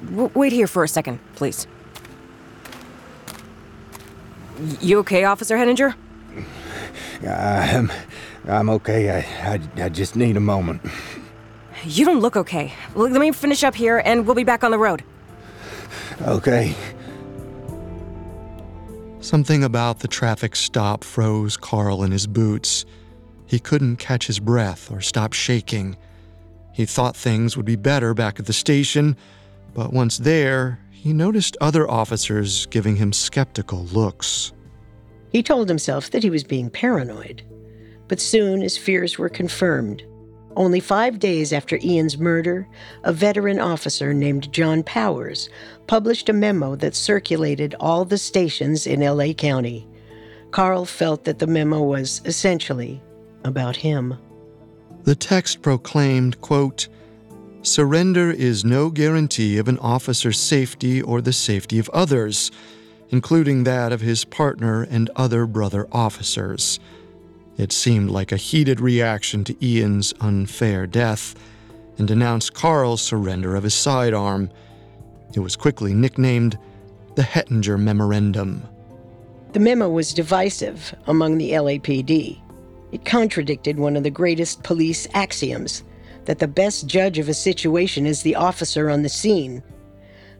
w- 0.05 0.29
wait 0.33 0.51
here 0.51 0.67
for 0.67 0.83
a 0.83 0.87
second, 0.87 1.19
please. 1.35 1.65
Y- 4.59 4.77
You 4.81 4.99
okay, 4.99 5.23
Officer 5.23 5.55
Hettinger? 5.55 5.95
I'm, 7.27 7.91
I'm 8.47 8.69
okay. 8.69 9.09
I, 9.09 9.53
I, 9.53 9.83
I 9.83 9.89
just 9.89 10.15
need 10.15 10.37
a 10.37 10.41
moment. 10.41 10.81
You 11.83 12.05
don't 12.05 12.19
look 12.19 12.35
okay. 12.35 12.73
Let 12.95 13.11
me 13.11 13.31
finish 13.31 13.63
up 13.63 13.75
here 13.75 14.01
and 14.03 14.25
we'll 14.25 14.35
be 14.35 14.43
back 14.43 14.63
on 14.63 14.71
the 14.71 14.77
road. 14.77 15.03
Okay. 16.21 16.75
Something 19.19 19.63
about 19.63 19.99
the 19.99 20.07
traffic 20.07 20.55
stop 20.55 21.03
froze 21.03 21.57
Karl 21.57 22.03
in 22.03 22.11
his 22.11 22.27
boots. 22.27 22.85
He 23.45 23.59
couldn't 23.59 23.97
catch 23.97 24.27
his 24.27 24.39
breath 24.39 24.91
or 24.91 25.01
stop 25.01 25.33
shaking. 25.33 25.97
He 26.73 26.85
thought 26.85 27.15
things 27.15 27.57
would 27.57 27.65
be 27.65 27.75
better 27.75 28.13
back 28.13 28.39
at 28.39 28.45
the 28.45 28.53
station, 28.53 29.17
but 29.73 29.91
once 29.91 30.17
there, 30.17 30.79
he 30.89 31.13
noticed 31.13 31.57
other 31.59 31.89
officers 31.89 32.65
giving 32.67 32.95
him 32.95 33.11
skeptical 33.11 33.85
looks. 33.85 34.53
He 35.31 35.41
told 35.41 35.69
himself 35.69 36.11
that 36.11 36.23
he 36.23 36.29
was 36.29 36.43
being 36.43 36.69
paranoid. 36.69 37.41
But 38.07 38.19
soon 38.19 38.61
his 38.61 38.77
fears 38.77 39.17
were 39.17 39.29
confirmed. 39.29 40.03
Only 40.55 40.81
five 40.81 41.19
days 41.19 41.53
after 41.53 41.77
Ian's 41.77 42.17
murder, 42.17 42.67
a 43.03 43.13
veteran 43.13 43.59
officer 43.59 44.13
named 44.13 44.51
John 44.51 44.83
Powers 44.83 45.49
published 45.87 46.27
a 46.27 46.33
memo 46.33 46.75
that 46.75 46.95
circulated 46.95 47.73
all 47.79 48.03
the 48.03 48.17
stations 48.17 48.85
in 48.85 48.99
LA 48.99 49.31
County. 49.31 49.87
Karl 50.51 50.83
felt 50.83 51.23
that 51.23 51.39
the 51.39 51.47
memo 51.47 51.81
was 51.81 52.21
essentially 52.25 53.01
about 53.45 53.77
him. 53.77 54.17
The 55.03 55.15
text 55.15 55.61
proclaimed, 55.61 56.41
quote, 56.41 56.89
Surrender 57.63 58.31
is 58.31 58.65
no 58.65 58.89
guarantee 58.89 59.57
of 59.57 59.67
an 59.67 59.77
officer's 59.79 60.39
safety 60.39 61.01
or 61.01 61.21
the 61.21 61.33
safety 61.33 61.79
of 61.79 61.89
others, 61.89 62.51
including 63.11 63.63
that 63.63 63.91
of 63.91 64.01
his 64.01 64.25
partner 64.25 64.83
and 64.83 65.09
other 65.15 65.45
brother 65.45 65.87
officers. 65.91 66.79
It 67.57 67.71
seemed 67.71 68.09
like 68.09 68.31
a 68.31 68.37
heated 68.37 68.79
reaction 68.79 69.43
to 69.43 69.65
Ian's 69.65 70.13
unfair 70.19 70.87
death 70.87 71.35
and 71.97 72.07
denounced 72.07 72.53
Karl's 72.53 73.01
surrender 73.01 73.55
of 73.55 73.63
his 73.63 73.73
sidearm. 73.73 74.49
It 75.35 75.41
was 75.41 75.55
quickly 75.55 75.93
nicknamed 75.93 76.57
the 77.15 77.23
Hettinger 77.23 77.77
Memorandum. 77.77 78.63
The 79.51 79.59
memo 79.59 79.89
was 79.89 80.13
divisive 80.13 80.95
among 81.07 81.37
the 81.37 81.51
LAPD. 81.51 82.41
It 82.93 83.05
contradicted 83.05 83.77
one 83.77 83.97
of 83.97 84.03
the 84.03 84.09
greatest 84.09 84.63
police 84.63 85.07
axioms 85.13 85.83
that 86.25 86.39
the 86.39 86.47
best 86.47 86.87
judge 86.87 87.19
of 87.19 87.27
a 87.27 87.33
situation 87.33 88.05
is 88.05 88.21
the 88.21 88.35
officer 88.35 88.89
on 88.89 89.01
the 89.01 89.09
scene. 89.09 89.61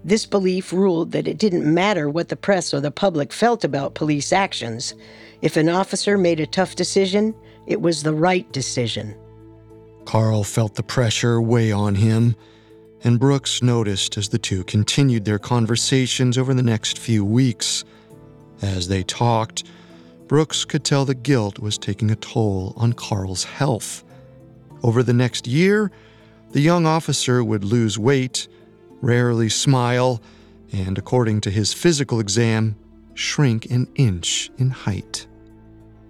This 0.04 0.26
belief 0.26 0.74
ruled 0.74 1.12
that 1.12 1.28
it 1.28 1.38
didn't 1.38 1.72
matter 1.72 2.10
what 2.10 2.30
the 2.30 2.36
press 2.36 2.74
or 2.74 2.82
the 2.82 2.92
public 2.92 3.32
felt 3.32 3.64
about 3.64 3.94
police 3.94 4.34
actions. 4.34 4.96
If 5.42 5.58
an 5.58 5.70
officer 5.70 6.18
made 6.18 6.40
a 6.40 6.48
tough 6.48 6.76
decision, 6.76 7.36
it 7.68 7.82
was 7.82 8.04
the 8.04 8.14
right 8.14 8.52
decision. 8.52 9.16
Karl 10.06 10.44
felt 10.44 10.76
the 10.76 10.84
pressure 10.84 11.40
weigh 11.40 11.72
on 11.72 11.96
him, 11.96 12.36
and 13.04 13.20
Brooks 13.20 13.62
noticed 13.62 14.18
as 14.18 14.30
the 14.30 14.40
two 14.40 14.64
continued 14.64 15.26
their 15.26 15.40
conversations 15.40 16.38
over 16.38 16.54
the 16.54 16.64
next 16.64 16.98
few 16.98 17.24
weeks. 17.24 17.84
As 18.62 18.88
they 18.88 19.04
talked, 19.04 19.64
Brooks 20.28 20.66
could 20.66 20.84
tell 20.84 21.06
the 21.06 21.14
guilt 21.14 21.60
was 21.60 21.78
taking 21.78 22.10
a 22.10 22.16
toll 22.16 22.74
on 22.78 22.94
Karl's 22.94 23.44
health. 23.44 24.04
Over 24.84 25.04
the 25.04 25.14
next 25.14 25.46
year, 25.46 25.92
the 26.52 26.62
young 26.62 26.86
officer 26.86 27.44
would 27.44 27.64
lose 27.64 28.00
weight, 28.00 28.48
rarely 29.02 29.50
smile, 29.50 30.22
and 30.72 30.98
according 30.98 31.42
to 31.42 31.52
his 31.52 31.74
physical 31.74 32.20
exam, 32.20 32.76
shrink 33.14 33.66
an 33.66 33.88
inch 33.96 34.50
in 34.58 34.70
height. 34.70 35.28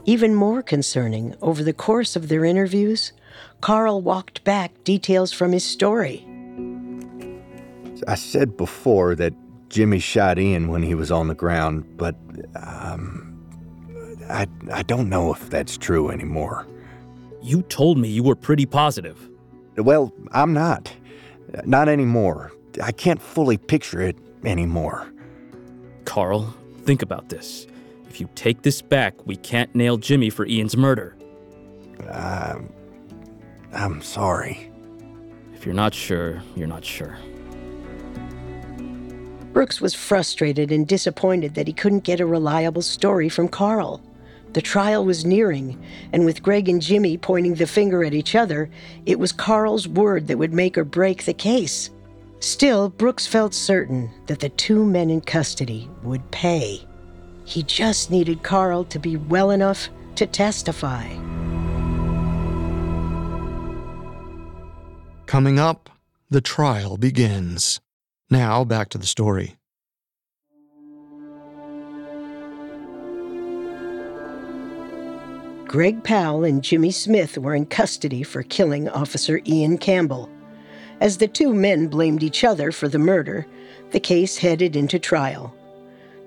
Even 0.06 0.36
more 0.36 0.62
concerning, 0.62 1.36
over 1.41 1.63
the 1.63 1.73
course 1.73 2.15
of 2.15 2.27
their 2.27 2.43
interviews, 2.43 3.13
Karl 3.62 4.01
walked 4.01 4.43
back 4.43 4.84
details 4.84 5.32
from 5.32 5.51
his 5.51 5.63
story. 5.63 6.25
I 8.08 8.15
said 8.15 8.58
before 8.58 9.15
that 9.15 9.34
Jimmy 9.69 9.99
shot 9.99 10.39
Ian 10.39 10.69
when 10.69 10.82
he 10.84 10.95
was 10.95 11.12
on 11.12 11.27
the 11.27 11.36
ground, 11.36 11.86
but 11.97 12.15
um, 12.56 13.39
I, 14.30 14.47
I 14.71 14.84
don't 14.84 15.08
know 15.08 15.32
if 15.34 15.49
that's 15.49 15.77
true 15.77 16.10
anymore. 16.10 16.67
You 17.41 17.62
told 17.63 17.97
me 17.97 18.10
you 18.10 18.23
were 18.23 18.36
pretty 18.36 18.65
positive. 18.65 19.30
Well, 19.77 20.13
I'm 20.32 20.54
not. 20.54 20.91
Not 21.65 21.89
anymore. 21.89 22.51
I 22.81 22.91
can't 22.91 23.21
fully 23.21 23.57
picture 23.57 24.01
it 24.01 24.17
anymore. 24.45 25.12
Karl, 26.05 26.53
think 26.84 27.01
about 27.01 27.29
this. 27.29 27.67
If 28.10 28.19
you 28.19 28.29
take 28.36 28.62
this 28.63 28.81
back, 28.81 29.25
we 29.25 29.36
can't 29.36 29.73
nail 29.73 29.97
Jimmy 29.97 30.29
for 30.29 30.45
Ian's 30.45 30.75
murder. 30.75 31.15
Um, 32.10 32.69
I'm 33.73 34.01
sorry. 34.01 34.69
If 35.53 35.65
you're 35.65 35.75
not 35.75 35.93
sure, 35.93 36.41
you're 36.55 36.67
not 36.67 36.84
sure. 36.84 37.17
Brooks 39.53 39.81
was 39.81 39.93
frustrated 39.93 40.71
and 40.71 40.88
disappointed 40.88 41.55
that 41.55 41.67
he 41.67 41.73
couldn't 41.73 42.03
get 42.03 42.19
a 42.19 42.25
reliable 42.25 42.81
story 42.81 43.29
from 43.29 43.47
Karl. 43.47 44.01
The 44.53 44.62
trial 44.62 45.05
was 45.05 45.25
nearing, 45.25 45.81
and 46.12 46.25
with 46.25 46.43
Greg 46.43 46.67
and 46.67 46.81
Jimmy 46.81 47.17
pointing 47.17 47.55
the 47.55 47.67
finger 47.67 48.03
at 48.03 48.13
each 48.13 48.36
other, 48.36 48.69
it 49.05 49.19
was 49.19 49.31
Karl's 49.31 49.88
word 49.88 50.27
that 50.27 50.38
would 50.38 50.53
make 50.53 50.77
or 50.77 50.84
break 50.84 51.25
the 51.25 51.34
case. 51.34 51.89
Still, 52.41 52.89
Brooks 52.89 53.27
felt 53.27 53.54
certain 53.54 54.10
that 54.25 54.39
the 54.39 54.49
two 54.49 54.84
men 54.84 55.12
in 55.12 55.21
custody 55.21 55.88
would 56.01 56.30
pay. 56.32 56.82
He 57.45 57.62
just 57.62 58.10
needed 58.10 58.41
Karl 58.41 58.84
to 58.86 58.97
be 58.97 59.15
well 59.15 59.51
enough 59.51 59.89
to 60.15 60.25
testify. 60.25 61.08
Coming 65.27 65.60
up, 65.60 65.91
the 66.32 66.41
trial 66.41 66.97
begins. 66.97 67.80
Now, 68.32 68.63
back 68.63 68.89
to 68.89 68.97
the 68.97 69.06
story. 69.06 69.58
Greg 75.67 76.04
Powell 76.04 76.43
and 76.43 76.63
Jimmy 76.63 76.91
Smith 76.91 77.38
were 77.38 77.54
in 77.54 77.67
custody 77.67 78.23
for 78.23 78.41
killing 78.41 78.89
Officer 78.89 79.41
Ian 79.45 79.77
Campbell. 79.77 80.27
As 81.01 81.17
the 81.17 81.27
two 81.27 81.51
men 81.51 81.87
blamed 81.87 82.21
each 82.21 82.43
other 82.43 82.71
for 82.71 82.87
the 82.87 82.99
murder, 82.99 83.47
the 83.89 83.99
case 83.99 84.37
headed 84.37 84.75
into 84.75 84.99
trial. 84.99 85.51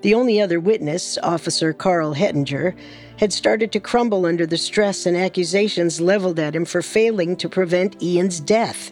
The 0.01 0.13
only 0.13 0.41
other 0.41 0.59
witness, 0.59 1.17
Officer 1.23 1.71
Karl 1.71 2.13
Hettinger, 2.13 2.75
had 3.17 3.31
started 3.31 3.71
to 3.71 3.79
crumble 3.79 4.25
under 4.25 4.45
the 4.45 4.57
stress 4.57 5.05
and 5.05 5.15
accusations 5.15 6.01
leveled 6.01 6.39
at 6.39 6.55
him 6.55 6.65
for 6.65 6.81
failing 6.81 7.37
to 7.37 7.47
prevent 7.47 8.03
Ian's 8.03 8.41
death. 8.41 8.91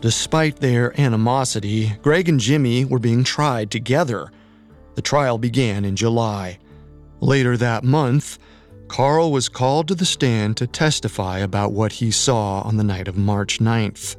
Despite 0.00 0.56
their 0.60 0.98
animosity, 0.98 1.92
Greg 2.00 2.28
and 2.28 2.38
Jimmy 2.38 2.84
were 2.84 3.00
being 3.00 3.24
tried 3.24 3.72
together. 3.72 4.30
The 4.94 5.02
trial 5.02 5.36
began 5.36 5.84
in 5.84 5.96
July. 5.96 6.58
Later 7.20 7.56
that 7.56 7.82
month, 7.82 8.38
Karl 8.86 9.32
was 9.32 9.48
called 9.48 9.88
to 9.88 9.96
the 9.96 10.04
stand 10.04 10.56
to 10.58 10.66
testify 10.68 11.40
about 11.40 11.72
what 11.72 11.92
he 11.92 12.12
saw 12.12 12.60
on 12.60 12.76
the 12.76 12.84
night 12.84 13.08
of 13.08 13.16
March 13.16 13.58
9th. 13.58 14.16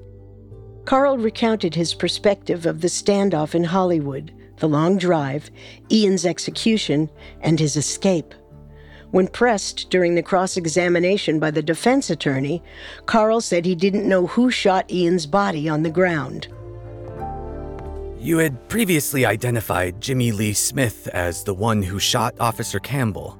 Karl 0.85 1.17
recounted 1.17 1.75
his 1.75 1.93
perspective 1.93 2.65
of 2.65 2.81
the 2.81 2.87
standoff 2.87 3.55
in 3.55 3.63
Hollywood, 3.63 4.33
the 4.57 4.67
long 4.67 4.97
drive, 4.97 5.49
Ian's 5.91 6.25
execution, 6.25 7.09
and 7.41 7.59
his 7.59 7.77
escape. 7.77 8.33
When 9.11 9.27
pressed 9.27 9.89
during 9.89 10.15
the 10.15 10.23
cross 10.23 10.57
examination 10.57 11.39
by 11.39 11.51
the 11.51 11.61
defense 11.61 12.09
attorney, 12.09 12.63
Karl 13.05 13.41
said 13.41 13.63
he 13.63 13.75
didn't 13.75 14.09
know 14.09 14.27
who 14.27 14.49
shot 14.49 14.91
Ian's 14.91 15.27
body 15.27 15.69
on 15.69 15.83
the 15.83 15.91
ground. 15.91 16.47
You 18.19 18.39
had 18.39 18.69
previously 18.69 19.25
identified 19.25 20.01
Jimmy 20.01 20.31
Lee 20.31 20.53
Smith 20.53 21.07
as 21.09 21.43
the 21.43 21.53
one 21.53 21.83
who 21.83 21.99
shot 21.99 22.33
Officer 22.39 22.79
Campbell. 22.79 23.39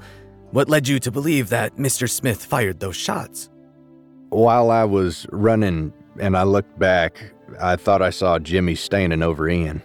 What 0.52 0.70
led 0.70 0.88
you 0.88 1.00
to 1.00 1.10
believe 1.10 1.50
that 1.50 1.78
Mr. 1.78 2.10
Smith 2.10 2.46
fired 2.46 2.80
those 2.80 2.98
shots? 2.98 3.50
While 4.30 4.70
I 4.70 4.84
was 4.84 5.26
running 5.32 5.94
and 6.20 6.38
I 6.38 6.44
looked 6.44 6.78
back, 6.80 7.32
I 7.62 7.76
thought 7.76 8.02
I 8.02 8.10
saw 8.10 8.40
Jimmy 8.40 8.76
standing 8.76 9.22
over 9.24 9.50
Ian. 9.50 9.82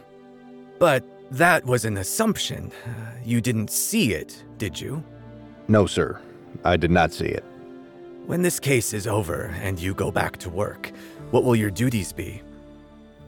But 0.78 1.04
that 1.32 1.64
was 1.66 1.84
an 1.84 1.96
assumption. 1.96 2.72
Uh, 2.86 2.90
you 3.24 3.40
didn't 3.40 3.70
see 3.70 4.12
it, 4.12 4.42
did 4.56 4.80
you? 4.80 5.02
No, 5.68 5.86
sir. 5.86 6.20
I 6.64 6.76
did 6.76 6.90
not 6.90 7.12
see 7.12 7.26
it. 7.26 7.44
When 8.26 8.42
this 8.42 8.60
case 8.60 8.92
is 8.92 9.06
over 9.06 9.54
and 9.62 9.78
you 9.78 9.94
go 9.94 10.10
back 10.10 10.36
to 10.38 10.50
work, 10.50 10.92
what 11.30 11.44
will 11.44 11.56
your 11.56 11.70
duties 11.70 12.12
be? 12.12 12.42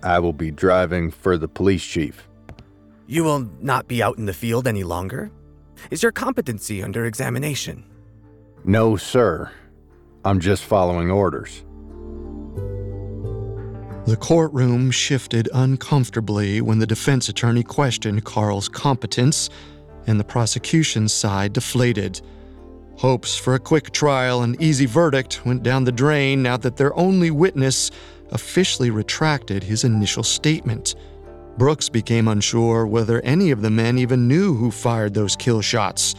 I 0.02 0.18
will 0.18 0.32
be 0.32 0.50
driving 0.50 1.10
for 1.10 1.36
the 1.36 1.48
police 1.48 1.84
chief. 1.84 2.26
You 3.06 3.24
will 3.24 3.50
not 3.60 3.88
be 3.88 4.02
out 4.02 4.18
in 4.18 4.26
the 4.26 4.32
field 4.32 4.66
any 4.66 4.84
longer? 4.84 5.30
Is 5.90 6.02
your 6.02 6.12
competency 6.12 6.82
under 6.82 7.04
examination? 7.04 7.84
No, 8.64 8.96
sir. 8.96 9.50
I'm 10.24 10.40
just 10.40 10.64
following 10.64 11.10
orders. 11.10 11.64
The 14.06 14.16
courtroom 14.16 14.90
shifted 14.90 15.48
uncomfortably 15.52 16.60
when 16.60 16.78
the 16.78 16.86
defense 16.86 17.28
attorney 17.28 17.62
questioned 17.62 18.24
Karl's 18.24 18.68
competence, 18.68 19.50
and 20.06 20.18
the 20.18 20.24
prosecution's 20.24 21.12
side 21.12 21.52
deflated. 21.52 22.20
Hopes 22.96 23.36
for 23.36 23.54
a 23.54 23.60
quick 23.60 23.92
trial 23.92 24.42
and 24.42 24.60
easy 24.60 24.86
verdict 24.86 25.44
went 25.46 25.62
down 25.62 25.84
the 25.84 25.92
drain 25.92 26.42
now 26.42 26.56
that 26.56 26.76
their 26.76 26.96
only 26.98 27.30
witness 27.30 27.90
officially 28.30 28.90
retracted 28.90 29.62
his 29.62 29.84
initial 29.84 30.22
statement. 30.22 30.94
Brooks 31.58 31.88
became 31.88 32.28
unsure 32.28 32.86
whether 32.86 33.20
any 33.20 33.50
of 33.50 33.60
the 33.60 33.70
men 33.70 33.98
even 33.98 34.26
knew 34.26 34.54
who 34.54 34.70
fired 34.70 35.14
those 35.14 35.36
kill 35.36 35.60
shots. 35.60 36.14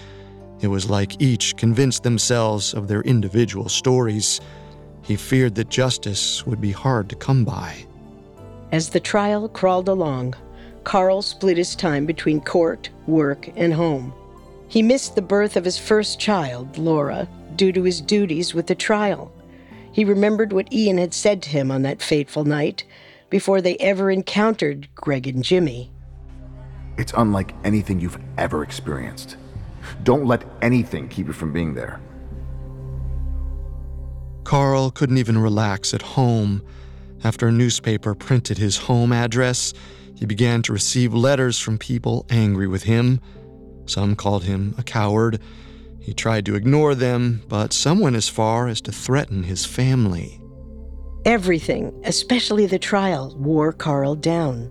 It 0.62 0.67
was 0.67 0.89
like 0.89 1.22
each 1.22 1.56
convinced 1.58 2.04
themselves 2.04 2.74
of 2.74 2.88
their 2.88 3.02
individual 3.02 3.70
stories. 3.70 4.39
He 5.04 5.16
feared 5.16 5.56
that 5.56 5.70
justice 5.70 6.46
would 6.46 6.62
be 6.62 6.72
hard 6.72 7.10
to 7.10 7.16
come 7.16 7.44
by. 7.44 7.86
As 8.72 8.90
the 8.90 9.00
trial 9.00 9.50
crawled 9.50 9.90
along, 9.90 10.36
Karl 10.84 11.22
split 11.22 11.58
his 11.58 11.76
time 11.76 12.06
between 12.06 12.42
court, 12.42 12.90
work, 13.08 13.50
and 13.56 13.74
home. 13.74 14.14
He 14.68 14.82
missed 14.82 15.16
the 15.16 15.22
birth 15.22 15.58
of 15.58 15.66
his 15.66 15.78
first 15.78 16.20
child, 16.20 16.78
Laura, 16.78 17.28
due 17.56 17.72
to 17.74 17.84
his 17.84 18.00
duties 18.00 18.54
with 18.54 18.68
the 18.68 18.76
trial. 18.76 19.32
He 19.92 20.06
remembered 20.06 20.54
what 20.54 20.72
Ian 20.72 20.98
had 20.98 21.14
said 21.14 21.42
to 21.44 21.50
him 21.50 21.72
on 21.72 21.82
that 21.82 22.02
fateful 22.02 22.46
night 22.46 22.86
before 23.30 23.62
they 23.62 23.76
ever 23.78 24.10
encountered 24.10 24.88
Greg 24.96 25.28
and 25.28 25.44
Jimmy. 25.44 25.92
It's 26.98 27.14
unlike 27.18 27.54
anything 27.64 28.00
you've 28.00 28.20
ever 28.38 28.64
experienced. 28.64 29.36
Don't 30.04 30.26
let 30.26 30.46
anything 30.62 31.10
keep 31.10 31.28
you 31.28 31.34
from 31.34 31.52
being 31.52 31.74
there. 31.74 32.00
Karl 34.52 34.92
couldn't 34.92 35.18
even 35.18 35.38
relax 35.38 35.94
at 35.94 36.02
home. 36.02 36.62
After 37.24 37.48
a 37.48 37.54
newspaper 37.54 38.14
printed 38.14 38.58
his 38.58 38.76
home 38.76 39.14
address, 39.14 39.74
he 40.14 40.26
began 40.26 40.62
to 40.64 40.74
receive 40.74 41.14
letters 41.14 41.58
from 41.58 41.78
people 41.78 42.26
angry 42.30 42.68
with 42.68 42.84
him. 42.84 43.22
Some 43.86 44.18
called 44.18 44.44
him 44.44 44.76
a 44.78 44.84
coward. 44.84 45.40
He 46.02 46.14
tried 46.14 46.46
to 46.48 46.56
ignore 46.56 46.96
them, 46.96 47.44
but 47.48 47.72
some 47.72 48.02
went 48.02 48.18
as 48.18 48.28
far 48.28 48.68
as 48.68 48.82
to 48.82 48.92
threaten 48.92 49.44
his 49.44 49.66
family. 49.66 50.42
Everything, 51.24 52.02
especially 52.04 52.66
the 52.66 52.78
trial, 52.78 53.34
wore 53.38 53.72
Karl 53.72 54.16
down. 54.16 54.70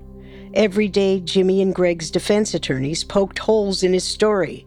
Every 0.52 0.88
day, 0.88 1.20
Jimmy 1.20 1.62
and 1.62 1.74
Greg's 1.74 2.10
defense 2.10 2.52
attorneys 2.52 3.02
poked 3.02 3.38
holes 3.38 3.82
in 3.82 3.94
his 3.94 4.04
story. 4.04 4.66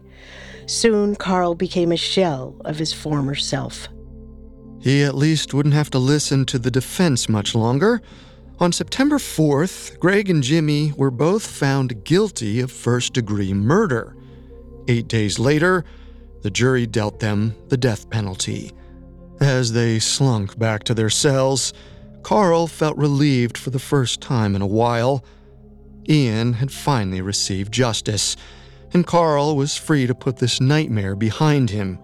Soon, 0.66 1.14
Karl 1.14 1.54
became 1.54 1.92
a 1.92 1.96
shell 1.96 2.56
of 2.64 2.80
his 2.80 2.92
former 2.92 3.36
self. 3.36 3.86
He 4.84 5.02
at 5.02 5.14
least 5.14 5.54
wouldn't 5.54 5.74
have 5.74 5.88
to 5.92 5.98
listen 5.98 6.44
to 6.44 6.58
the 6.58 6.70
defense 6.70 7.26
much 7.26 7.54
longer. 7.54 8.02
On 8.60 8.70
September 8.70 9.16
4th, 9.16 9.98
Greg 9.98 10.28
and 10.28 10.42
Jimmy 10.42 10.92
were 10.92 11.10
both 11.10 11.46
found 11.46 12.04
guilty 12.04 12.60
of 12.60 12.70
first 12.70 13.14
degree 13.14 13.54
murder. 13.54 14.14
Eight 14.86 15.08
days 15.08 15.38
later, 15.38 15.86
the 16.42 16.50
jury 16.50 16.86
dealt 16.86 17.20
them 17.20 17.54
the 17.68 17.78
death 17.78 18.10
penalty. 18.10 18.72
As 19.40 19.72
they 19.72 19.98
slunk 20.00 20.58
back 20.58 20.84
to 20.84 20.92
their 20.92 21.08
cells, 21.08 21.72
Karl 22.22 22.66
felt 22.66 22.98
relieved 22.98 23.56
for 23.56 23.70
the 23.70 23.78
first 23.78 24.20
time 24.20 24.54
in 24.54 24.60
a 24.60 24.66
while. 24.66 25.24
Ian 26.10 26.52
had 26.52 26.70
finally 26.70 27.22
received 27.22 27.72
justice, 27.72 28.36
and 28.92 29.06
Karl 29.06 29.56
was 29.56 29.78
free 29.78 30.06
to 30.06 30.14
put 30.14 30.36
this 30.36 30.60
nightmare 30.60 31.16
behind 31.16 31.70
him, 31.70 31.98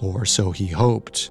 or 0.00 0.24
so 0.24 0.50
he 0.50 0.68
hoped. 0.68 1.30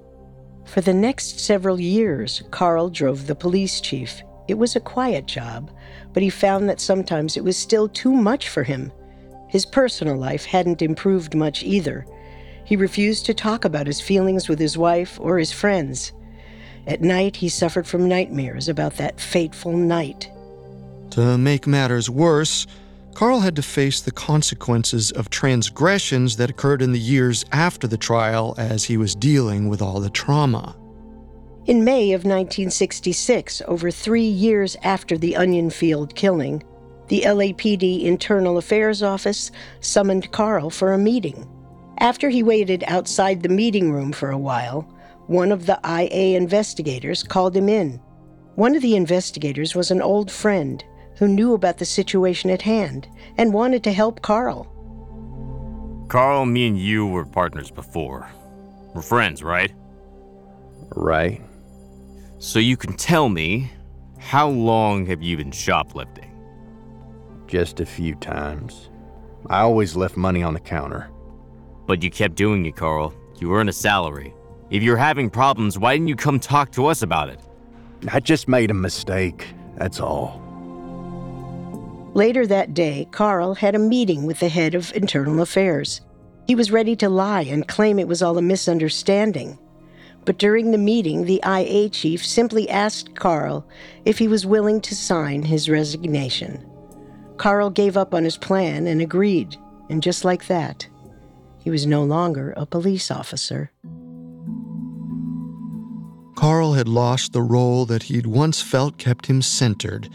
For 0.66 0.80
the 0.80 0.92
next 0.92 1.40
several 1.40 1.80
years, 1.80 2.42
Karl 2.50 2.90
drove 2.90 3.26
the 3.26 3.34
police 3.34 3.80
chief. 3.80 4.20
It 4.48 4.54
was 4.54 4.76
a 4.76 4.80
quiet 4.80 5.26
job, 5.26 5.70
but 6.12 6.22
he 6.22 6.30
found 6.30 6.68
that 6.68 6.80
sometimes 6.80 7.36
it 7.36 7.44
was 7.44 7.56
still 7.56 7.88
too 7.88 8.12
much 8.12 8.48
for 8.48 8.62
him. 8.62 8.92
His 9.48 9.64
personal 9.64 10.16
life 10.16 10.44
hadn't 10.44 10.82
improved 10.82 11.34
much 11.34 11.62
either. 11.62 12.04
He 12.64 12.76
refused 12.76 13.26
to 13.26 13.34
talk 13.34 13.64
about 13.64 13.86
his 13.86 14.00
feelings 14.00 14.48
with 14.48 14.58
his 14.58 14.76
wife 14.76 15.18
or 15.20 15.38
his 15.38 15.52
friends. 15.52 16.12
At 16.86 17.00
night, 17.00 17.36
he 17.36 17.48
suffered 17.48 17.86
from 17.86 18.08
nightmares 18.08 18.68
about 18.68 18.96
that 18.96 19.20
fateful 19.20 19.72
night. 19.72 20.30
To 21.10 21.38
make 21.38 21.66
matters 21.66 22.10
worse, 22.10 22.66
Karl 23.16 23.40
had 23.40 23.56
to 23.56 23.62
face 23.62 24.02
the 24.02 24.10
consequences 24.10 25.10
of 25.10 25.30
transgressions 25.30 26.36
that 26.36 26.50
occurred 26.50 26.82
in 26.82 26.92
the 26.92 26.98
years 26.98 27.46
after 27.50 27.86
the 27.86 27.96
trial 27.96 28.54
as 28.58 28.84
he 28.84 28.98
was 28.98 29.14
dealing 29.14 29.70
with 29.70 29.80
all 29.80 30.00
the 30.00 30.10
trauma. 30.10 30.76
In 31.64 31.82
May 31.82 32.12
of 32.12 32.26
1966, 32.26 33.62
over 33.66 33.90
three 33.90 34.28
years 34.28 34.76
after 34.82 35.16
the 35.16 35.34
Onion 35.34 35.70
Field 35.70 36.14
killing, 36.14 36.62
the 37.08 37.22
LAPD 37.22 38.04
Internal 38.04 38.58
Affairs 38.58 39.02
Office 39.02 39.50
summoned 39.80 40.30
Karl 40.30 40.68
for 40.68 40.92
a 40.92 40.98
meeting. 40.98 41.48
After 42.00 42.28
he 42.28 42.42
waited 42.42 42.84
outside 42.86 43.42
the 43.42 43.48
meeting 43.48 43.92
room 43.92 44.12
for 44.12 44.30
a 44.30 44.36
while, 44.36 44.82
one 45.26 45.52
of 45.52 45.64
the 45.64 45.80
IA 45.82 46.36
investigators 46.36 47.22
called 47.22 47.56
him 47.56 47.70
in. 47.70 47.98
One 48.56 48.76
of 48.76 48.82
the 48.82 48.94
investigators 48.94 49.74
was 49.74 49.90
an 49.90 50.02
old 50.02 50.30
friend 50.30 50.84
who 51.16 51.28
knew 51.28 51.54
about 51.54 51.78
the 51.78 51.84
situation 51.84 52.50
at 52.50 52.62
hand 52.62 53.08
and 53.36 53.52
wanted 53.52 53.82
to 53.84 53.92
help 53.92 54.22
Karl. 54.22 54.72
Karl, 56.08 56.46
me 56.46 56.68
and 56.68 56.78
you 56.78 57.06
were 57.06 57.24
partners 57.24 57.70
before. 57.70 58.28
We're 58.94 59.02
friends, 59.02 59.42
right? 59.42 59.72
Right. 60.94 61.42
So 62.38 62.58
you 62.58 62.76
can 62.76 62.96
tell 62.96 63.28
me, 63.28 63.70
how 64.18 64.48
long 64.48 65.06
have 65.06 65.22
you 65.22 65.36
been 65.36 65.50
shoplifting? 65.50 66.30
Just 67.46 67.80
a 67.80 67.86
few 67.86 68.14
times. 68.16 68.90
I 69.48 69.60
always 69.60 69.96
left 69.96 70.16
money 70.16 70.42
on 70.42 70.54
the 70.54 70.60
counter. 70.60 71.10
But 71.86 72.02
you 72.02 72.10
kept 72.10 72.34
doing 72.34 72.66
it, 72.66 72.76
Karl. 72.76 73.14
You 73.38 73.54
earn 73.54 73.68
a 73.68 73.72
salary. 73.72 74.34
If 74.70 74.82
you're 74.82 74.96
having 74.96 75.30
problems, 75.30 75.78
why 75.78 75.94
didn't 75.94 76.08
you 76.08 76.16
come 76.16 76.40
talk 76.40 76.72
to 76.72 76.86
us 76.86 77.02
about 77.02 77.28
it? 77.28 77.40
I 78.10 78.20
just 78.20 78.48
made 78.48 78.70
a 78.70 78.74
mistake, 78.74 79.46
that's 79.76 80.00
all. 80.00 80.45
Later 82.16 82.46
that 82.46 82.72
day, 82.72 83.06
Karl 83.10 83.52
had 83.52 83.74
a 83.74 83.78
meeting 83.78 84.24
with 84.24 84.40
the 84.40 84.48
head 84.48 84.74
of 84.74 84.90
Internal 84.94 85.42
Affairs. 85.42 86.00
He 86.46 86.54
was 86.54 86.70
ready 86.70 86.96
to 86.96 87.10
lie 87.10 87.42
and 87.42 87.68
claim 87.68 87.98
it 87.98 88.08
was 88.08 88.22
all 88.22 88.38
a 88.38 88.42
misunderstanding. 88.42 89.58
But 90.24 90.38
during 90.38 90.70
the 90.70 90.78
meeting, 90.78 91.26
the 91.26 91.42
IA 91.46 91.90
chief 91.90 92.24
simply 92.24 92.70
asked 92.70 93.16
Karl 93.16 93.68
if 94.06 94.16
he 94.16 94.28
was 94.28 94.46
willing 94.46 94.80
to 94.80 94.94
sign 94.94 95.42
his 95.42 95.68
resignation. 95.68 96.66
Karl 97.36 97.68
gave 97.68 97.98
up 97.98 98.14
on 98.14 98.24
his 98.24 98.38
plan 98.38 98.86
and 98.86 99.02
agreed, 99.02 99.58
and 99.90 100.02
just 100.02 100.24
like 100.24 100.46
that, 100.46 100.88
he 101.58 101.68
was 101.68 101.86
no 101.86 102.02
longer 102.02 102.54
a 102.56 102.64
police 102.64 103.10
officer. 103.10 103.70
Carl 106.34 106.72
had 106.72 106.88
lost 106.88 107.34
the 107.34 107.42
role 107.42 107.84
that 107.84 108.04
he'd 108.04 108.26
once 108.26 108.62
felt 108.62 108.96
kept 108.96 109.26
him 109.26 109.42
centered 109.42 110.08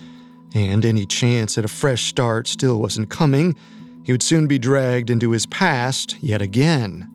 and 0.54 0.86
any 0.86 1.06
chance 1.06 1.58
at 1.58 1.66
a 1.66 1.70
fresh 1.70 2.04
start 2.06 2.48
still 2.48 2.80
wasn't 2.80 3.10
coming, 3.10 3.56
he 4.04 4.12
would 4.12 4.24
soon 4.24 4.48
be 4.48 4.60
dragged 4.60 5.10
into 5.10 5.32
his 5.32 5.46
past 5.46 6.18
yet 6.22 6.42
again. 6.42 7.10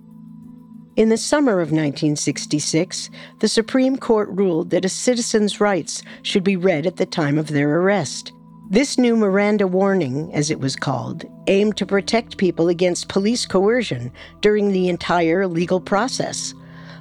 In 0.96 1.10
the 1.10 1.18
summer 1.18 1.60
of 1.60 1.72
1966, 1.72 3.10
the 3.40 3.48
Supreme 3.48 3.98
Court 3.98 4.30
ruled 4.30 4.70
that 4.70 4.84
a 4.84 4.88
citizen's 4.88 5.60
rights 5.60 6.02
should 6.22 6.42
be 6.42 6.56
read 6.56 6.86
at 6.86 6.96
the 6.96 7.04
time 7.04 7.36
of 7.36 7.48
their 7.48 7.80
arrest. 7.80 8.32
This 8.70 8.96
new 8.96 9.14
Miranda 9.14 9.66
warning, 9.66 10.32
as 10.32 10.50
it 10.50 10.58
was 10.58 10.74
called, 10.74 11.24
aimed 11.48 11.76
to 11.76 11.86
protect 11.86 12.38
people 12.38 12.68
against 12.68 13.08
police 13.08 13.44
coercion 13.44 14.10
during 14.40 14.72
the 14.72 14.88
entire 14.88 15.46
legal 15.46 15.80
process. 15.80 16.54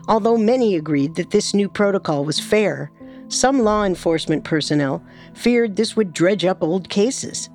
Although 0.07 0.37
many 0.37 0.75
agreed 0.75 1.15
that 1.15 1.31
this 1.31 1.53
new 1.53 1.69
protocol 1.69 2.25
was 2.25 2.39
fair, 2.39 2.91
some 3.29 3.61
law 3.61 3.85
enforcement 3.85 4.43
personnel 4.43 5.01
feared 5.35 5.75
this 5.75 5.95
would 5.95 6.13
dredge 6.13 6.43
up 6.43 6.63
old 6.63 6.89
cases. 6.89 7.49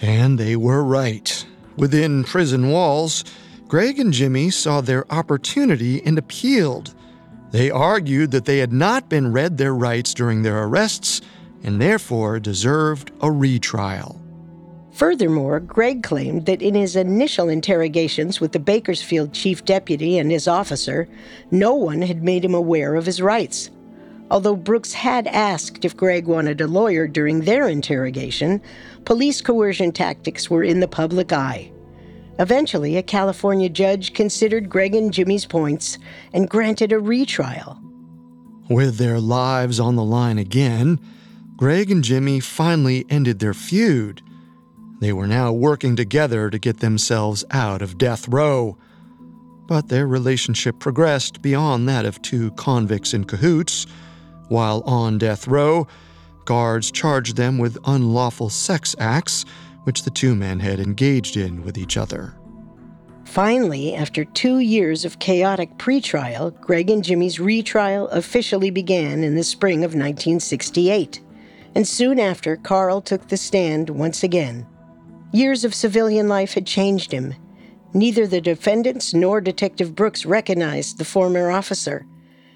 And 0.00 0.38
they 0.38 0.56
were 0.56 0.82
right. 0.82 1.46
Within 1.76 2.24
prison 2.24 2.70
walls, 2.70 3.24
Greg 3.68 3.98
and 3.98 4.12
Jimmy 4.12 4.50
saw 4.50 4.80
their 4.80 5.10
opportunity 5.12 6.02
and 6.04 6.18
appealed. 6.18 6.94
They 7.50 7.70
argued 7.70 8.32
that 8.32 8.46
they 8.46 8.58
had 8.58 8.72
not 8.72 9.08
been 9.08 9.32
read 9.32 9.58
their 9.58 9.74
rights 9.74 10.12
during 10.14 10.42
their 10.42 10.64
arrests 10.64 11.20
and 11.62 11.80
therefore 11.80 12.40
deserved 12.40 13.12
a 13.20 13.30
retrial. 13.30 14.20
Furthermore, 14.92 15.58
Greg 15.58 16.04
claimed 16.04 16.46
that 16.46 16.62
in 16.62 16.74
his 16.74 16.94
initial 16.94 17.48
interrogations 17.48 18.40
with 18.40 18.52
the 18.52 18.60
Bakersfield 18.60 19.32
chief 19.32 19.64
deputy 19.64 20.18
and 20.18 20.30
his 20.30 20.46
officer, 20.46 21.08
no 21.50 21.74
one 21.74 22.02
had 22.02 22.22
made 22.22 22.44
him 22.44 22.54
aware 22.54 22.94
of 22.94 23.06
his 23.06 23.20
rights. 23.20 23.70
Although 24.30 24.56
Brooks 24.56 24.92
had 24.92 25.26
asked 25.26 25.84
if 25.84 25.96
Greg 25.96 26.26
wanted 26.26 26.60
a 26.60 26.66
lawyer 26.66 27.06
during 27.06 27.40
their 27.40 27.68
interrogation, 27.68 28.60
police 29.04 29.40
coercion 29.40 29.92
tactics 29.92 30.48
were 30.48 30.64
in 30.64 30.80
the 30.80 30.88
public 30.88 31.32
eye. 31.32 31.70
Eventually, 32.38 32.96
a 32.96 33.02
California 33.02 33.68
judge 33.68 34.12
considered 34.12 34.68
Greg 34.68 34.94
and 34.94 35.12
Jimmy's 35.12 35.46
points 35.46 35.98
and 36.32 36.50
granted 36.50 36.90
a 36.90 36.98
retrial. 36.98 37.78
With 38.68 38.96
their 38.96 39.20
lives 39.20 39.78
on 39.78 39.94
the 39.94 40.02
line 40.02 40.38
again, 40.38 40.98
Greg 41.56 41.90
and 41.90 42.02
Jimmy 42.02 42.40
finally 42.40 43.04
ended 43.08 43.38
their 43.38 43.54
feud. 43.54 44.22
They 45.00 45.12
were 45.12 45.26
now 45.26 45.52
working 45.52 45.96
together 45.96 46.50
to 46.50 46.58
get 46.58 46.80
themselves 46.80 47.44
out 47.50 47.82
of 47.82 47.98
death 47.98 48.26
row. 48.26 48.78
But 49.68 49.88
their 49.88 50.06
relationship 50.06 50.78
progressed 50.78 51.40
beyond 51.42 51.88
that 51.88 52.04
of 52.04 52.20
two 52.22 52.50
convicts 52.52 53.14
in 53.14 53.24
cahoots 53.24 53.86
while 54.48 54.82
on 54.82 55.18
death 55.18 55.46
row, 55.46 55.86
guards 56.44 56.90
charged 56.90 57.36
them 57.36 57.58
with 57.58 57.78
unlawful 57.84 58.50
sex 58.50 58.94
acts 58.98 59.44
which 59.84 60.02
the 60.02 60.10
two 60.10 60.34
men 60.34 60.60
had 60.60 60.80
engaged 60.80 61.36
in 61.36 61.62
with 61.62 61.78
each 61.78 61.96
other. 61.96 62.34
Finally, 63.24 63.94
after 63.94 64.24
two 64.24 64.58
years 64.58 65.04
of 65.04 65.18
chaotic 65.18 65.76
pretrial, 65.78 66.58
Greg 66.60 66.90
and 66.90 67.02
Jimmy's 67.02 67.40
retrial 67.40 68.08
officially 68.08 68.70
began 68.70 69.24
in 69.24 69.34
the 69.34 69.42
spring 69.42 69.78
of 69.78 69.94
1968. 69.94 71.20
And 71.74 71.88
soon 71.88 72.20
after, 72.20 72.56
Karl 72.56 73.00
took 73.00 73.28
the 73.28 73.36
stand 73.36 73.90
once 73.90 74.22
again. 74.22 74.66
Years 75.32 75.64
of 75.64 75.74
civilian 75.74 76.28
life 76.28 76.54
had 76.54 76.66
changed 76.66 77.10
him. 77.10 77.34
Neither 77.92 78.26
the 78.26 78.40
defendants 78.40 79.14
nor 79.14 79.40
Detective 79.40 79.94
Brooks 79.94 80.24
recognized 80.24 80.98
the 80.98 81.04
former 81.04 81.50
officer. 81.50 82.06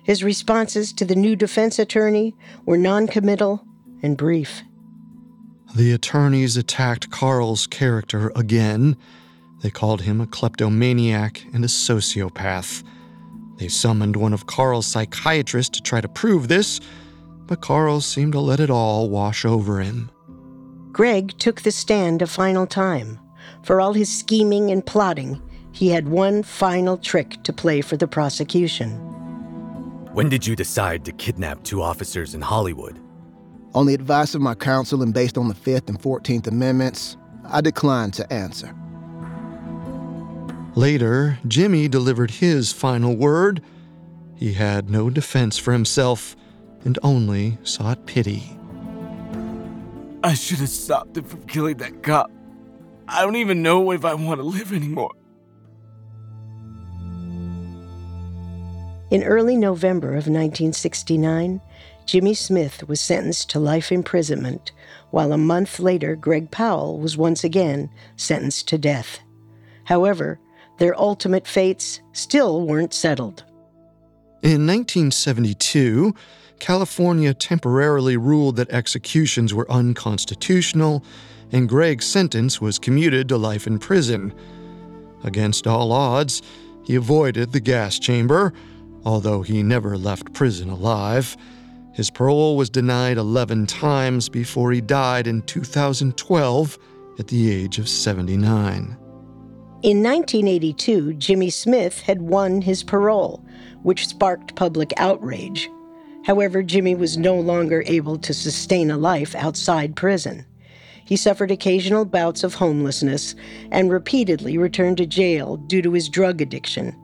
His 0.08 0.24
responses 0.24 0.94
to 0.94 1.04
the 1.04 1.14
new 1.14 1.36
defense 1.36 1.78
attorney 1.78 2.34
were 2.64 2.78
noncommittal 2.78 3.62
and 4.02 4.16
brief. 4.16 4.62
The 5.76 5.92
attorneys 5.92 6.56
attacked 6.56 7.10
Karl's 7.10 7.66
character 7.66 8.32
again. 8.34 8.96
They 9.60 9.68
called 9.68 10.00
him 10.00 10.22
a 10.22 10.26
kleptomaniac 10.26 11.44
and 11.52 11.62
a 11.62 11.68
sociopath. 11.68 12.82
They 13.58 13.68
summoned 13.68 14.16
one 14.16 14.32
of 14.32 14.46
Karl's 14.46 14.86
psychiatrists 14.86 15.76
to 15.76 15.82
try 15.82 16.00
to 16.00 16.08
prove 16.08 16.48
this, 16.48 16.80
but 17.46 17.60
Karl 17.60 18.00
seemed 18.00 18.32
to 18.32 18.40
let 18.40 18.60
it 18.60 18.70
all 18.70 19.10
wash 19.10 19.44
over 19.44 19.80
him. 19.80 20.10
Greg 20.90 21.36
took 21.38 21.60
the 21.60 21.70
stand 21.70 22.22
a 22.22 22.26
final 22.26 22.66
time. 22.66 23.20
For 23.62 23.78
all 23.78 23.92
his 23.92 24.10
scheming 24.10 24.70
and 24.70 24.86
plotting, 24.86 25.42
he 25.72 25.90
had 25.90 26.08
one 26.08 26.42
final 26.44 26.96
trick 26.96 27.42
to 27.42 27.52
play 27.52 27.82
for 27.82 27.98
the 27.98 28.08
prosecution. 28.08 29.17
When 30.18 30.28
did 30.28 30.44
you 30.44 30.56
decide 30.56 31.04
to 31.04 31.12
kidnap 31.12 31.62
two 31.62 31.80
officers 31.80 32.34
in 32.34 32.40
Hollywood? 32.40 32.98
On 33.72 33.86
the 33.86 33.94
advice 33.94 34.34
of 34.34 34.40
my 34.40 34.56
counsel 34.56 35.00
and 35.00 35.14
based 35.14 35.38
on 35.38 35.46
the 35.46 35.54
Fifth 35.54 35.88
and 35.88 36.02
Fourteenth 36.02 36.48
Amendments, 36.48 37.16
I 37.44 37.60
declined 37.60 38.14
to 38.14 38.32
answer. 38.32 38.74
Later, 40.74 41.38
Jimmy 41.46 41.86
delivered 41.86 42.32
his 42.32 42.72
final 42.72 43.14
word. 43.14 43.62
He 44.34 44.54
had 44.54 44.90
no 44.90 45.08
defense 45.08 45.56
for 45.56 45.70
himself 45.72 46.34
and 46.84 46.98
only 47.04 47.56
sought 47.62 48.04
pity. 48.04 48.58
I 50.24 50.34
should 50.34 50.58
have 50.58 50.68
stopped 50.68 51.16
him 51.16 51.26
from 51.26 51.46
killing 51.46 51.76
that 51.76 52.02
cop. 52.02 52.28
I 53.06 53.22
don't 53.22 53.36
even 53.36 53.62
know 53.62 53.92
if 53.92 54.04
I 54.04 54.14
want 54.14 54.40
to 54.40 54.44
live 54.44 54.72
anymore. 54.72 55.12
In 59.10 59.22
early 59.24 59.56
November 59.56 60.08
of 60.08 60.26
1969, 60.26 61.62
Jimmy 62.04 62.34
Smith 62.34 62.86
was 62.86 63.00
sentenced 63.00 63.48
to 63.50 63.58
life 63.58 63.90
imprisonment, 63.90 64.72
while 65.10 65.32
a 65.32 65.38
month 65.38 65.80
later, 65.80 66.14
Greg 66.14 66.50
Powell 66.50 66.98
was 66.98 67.16
once 67.16 67.42
again 67.42 67.88
sentenced 68.16 68.68
to 68.68 68.76
death. 68.76 69.20
However, 69.84 70.38
their 70.78 70.98
ultimate 71.00 71.46
fates 71.46 72.00
still 72.12 72.66
weren't 72.66 72.92
settled. 72.92 73.44
In 74.42 74.66
1972, 74.66 76.14
California 76.58 77.32
temporarily 77.32 78.18
ruled 78.18 78.56
that 78.56 78.70
executions 78.70 79.54
were 79.54 79.70
unconstitutional, 79.70 81.02
and 81.50 81.68
Greg's 81.68 82.04
sentence 82.04 82.60
was 82.60 82.78
commuted 82.78 83.28
to 83.30 83.38
life 83.38 83.66
in 83.66 83.78
prison. 83.78 84.34
Against 85.24 85.66
all 85.66 85.92
odds, 85.92 86.42
he 86.84 86.94
avoided 86.94 87.52
the 87.52 87.60
gas 87.60 87.98
chamber, 87.98 88.52
although 89.04 89.42
he 89.42 89.62
never 89.62 89.96
left 89.96 90.32
prison 90.32 90.70
alive. 90.70 91.36
His 91.92 92.10
parole 92.10 92.56
was 92.56 92.70
denied 92.70 93.16
11 93.16 93.66
times 93.66 94.28
before 94.28 94.72
he 94.72 94.80
died 94.80 95.26
in 95.26 95.42
2012 95.42 96.78
at 97.18 97.26
the 97.26 97.50
age 97.50 97.78
of 97.78 97.88
79. 97.88 98.96
In 99.82 100.02
1982, 100.02 101.14
Jimmy 101.14 101.50
Smith 101.50 102.00
had 102.00 102.22
won 102.22 102.60
his 102.60 102.82
parole, 102.82 103.44
which 103.82 104.08
sparked 104.08 104.56
public 104.56 104.92
outrage. 104.96 105.70
However, 106.24 106.62
Jimmy 106.62 106.94
was 106.94 107.16
no 107.16 107.38
longer 107.38 107.82
able 107.86 108.18
to 108.18 108.34
sustain 108.34 108.90
a 108.90 108.98
life 108.98 109.34
outside 109.34 109.96
prison. 109.96 110.44
He 111.04 111.16
suffered 111.16 111.50
occasional 111.50 112.04
bouts 112.04 112.44
of 112.44 112.54
homelessness 112.54 113.34
and 113.70 113.90
repeatedly 113.90 114.58
returned 114.58 114.98
to 114.98 115.06
jail 115.06 115.56
due 115.56 115.80
to 115.80 115.92
his 115.92 116.08
drug 116.08 116.42
addiction. 116.42 116.94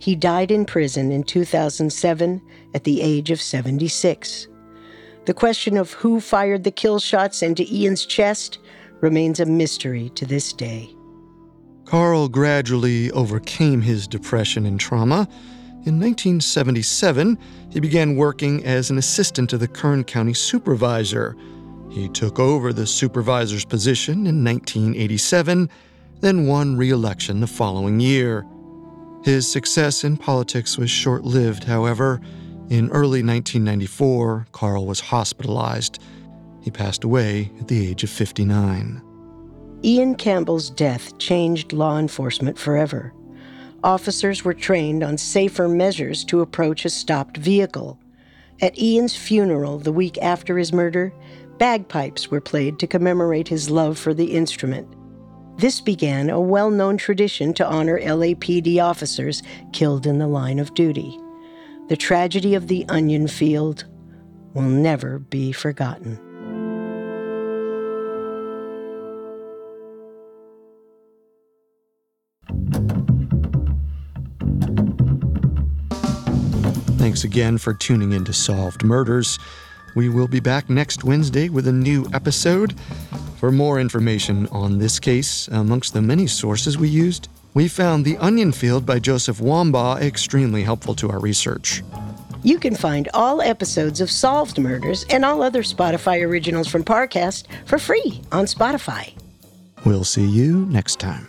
He 0.00 0.14
died 0.14 0.50
in 0.50 0.64
prison 0.64 1.10
in 1.10 1.24
2007 1.24 2.40
at 2.74 2.84
the 2.84 3.00
age 3.00 3.30
of 3.30 3.40
76. 3.40 4.48
The 5.26 5.34
question 5.34 5.76
of 5.76 5.92
who 5.92 6.20
fired 6.20 6.64
the 6.64 6.70
kill 6.70 6.98
shots 6.98 7.42
into 7.42 7.66
Ian's 7.70 8.06
chest 8.06 8.58
remains 9.00 9.40
a 9.40 9.46
mystery 9.46 10.10
to 10.10 10.24
this 10.24 10.52
day. 10.52 10.94
Karl 11.84 12.28
gradually 12.28 13.10
overcame 13.12 13.80
his 13.80 14.06
depression 14.06 14.66
and 14.66 14.78
trauma. 14.78 15.28
In 15.84 15.98
1977, 15.98 17.38
he 17.70 17.80
began 17.80 18.16
working 18.16 18.64
as 18.64 18.90
an 18.90 18.98
assistant 18.98 19.48
to 19.50 19.58
the 19.58 19.68
Kern 19.68 20.04
County 20.04 20.34
supervisor. 20.34 21.36
He 21.90 22.08
took 22.08 22.38
over 22.38 22.72
the 22.72 22.86
supervisor's 22.86 23.64
position 23.64 24.26
in 24.26 24.44
1987, 24.44 25.70
then 26.20 26.46
won 26.46 26.76
re 26.76 26.90
election 26.90 27.40
the 27.40 27.46
following 27.46 28.00
year. 28.00 28.44
His 29.24 29.50
success 29.50 30.04
in 30.04 30.16
politics 30.16 30.78
was 30.78 30.90
short 30.90 31.24
lived, 31.24 31.64
however. 31.64 32.20
In 32.70 32.90
early 32.90 33.22
1994, 33.22 34.46
Karl 34.52 34.86
was 34.86 35.00
hospitalized. 35.00 35.98
He 36.62 36.70
passed 36.70 37.04
away 37.04 37.50
at 37.60 37.68
the 37.68 37.88
age 37.88 38.04
of 38.04 38.10
59. 38.10 39.02
Ian 39.84 40.14
Campbell's 40.16 40.70
death 40.70 41.18
changed 41.18 41.72
law 41.72 41.98
enforcement 41.98 42.58
forever. 42.58 43.12
Officers 43.84 44.44
were 44.44 44.54
trained 44.54 45.04
on 45.04 45.16
safer 45.16 45.68
measures 45.68 46.24
to 46.24 46.40
approach 46.40 46.84
a 46.84 46.90
stopped 46.90 47.36
vehicle. 47.36 47.98
At 48.60 48.78
Ian's 48.78 49.16
funeral 49.16 49.78
the 49.78 49.92
week 49.92 50.18
after 50.18 50.58
his 50.58 50.72
murder, 50.72 51.12
bagpipes 51.58 52.30
were 52.30 52.40
played 52.40 52.78
to 52.80 52.88
commemorate 52.88 53.46
his 53.48 53.70
love 53.70 53.96
for 53.96 54.12
the 54.12 54.32
instrument. 54.34 54.88
This 55.58 55.80
began 55.80 56.30
a 56.30 56.40
well 56.40 56.70
known 56.70 56.96
tradition 56.96 57.52
to 57.54 57.66
honor 57.66 57.98
LAPD 57.98 58.80
officers 58.80 59.42
killed 59.72 60.06
in 60.06 60.18
the 60.18 60.28
line 60.28 60.60
of 60.60 60.72
duty. 60.74 61.18
The 61.88 61.96
tragedy 61.96 62.54
of 62.54 62.68
the 62.68 62.86
onion 62.88 63.26
field 63.26 63.84
will 64.54 64.62
never 64.62 65.18
be 65.18 65.50
forgotten. 65.50 66.16
Thanks 76.98 77.24
again 77.24 77.58
for 77.58 77.74
tuning 77.74 78.12
in 78.12 78.24
to 78.26 78.32
Solved 78.32 78.84
Murders. 78.84 79.40
We 79.98 80.08
will 80.08 80.28
be 80.28 80.38
back 80.38 80.70
next 80.70 81.02
Wednesday 81.02 81.48
with 81.48 81.66
a 81.66 81.72
new 81.72 82.06
episode. 82.14 82.78
For 83.38 83.50
more 83.50 83.80
information 83.80 84.46
on 84.52 84.78
this 84.78 85.00
case, 85.00 85.48
amongst 85.48 85.92
the 85.92 86.00
many 86.00 86.28
sources 86.28 86.78
we 86.78 86.88
used, 86.88 87.26
we 87.52 87.66
found 87.66 88.04
The 88.04 88.16
Onion 88.18 88.52
Field 88.52 88.86
by 88.86 89.00
Joseph 89.00 89.38
Wambaugh 89.38 90.00
extremely 90.00 90.62
helpful 90.62 90.94
to 90.94 91.10
our 91.10 91.18
research. 91.18 91.82
You 92.44 92.60
can 92.60 92.76
find 92.76 93.08
all 93.12 93.42
episodes 93.42 94.00
of 94.00 94.08
Solved 94.08 94.60
Murders 94.60 95.04
and 95.10 95.24
all 95.24 95.42
other 95.42 95.64
Spotify 95.64 96.24
originals 96.24 96.68
from 96.68 96.84
Parcast 96.84 97.46
for 97.66 97.76
free 97.76 98.22
on 98.30 98.44
Spotify. 98.44 99.14
We'll 99.84 100.04
see 100.04 100.24
you 100.24 100.64
next 100.66 101.00
time. 101.00 101.26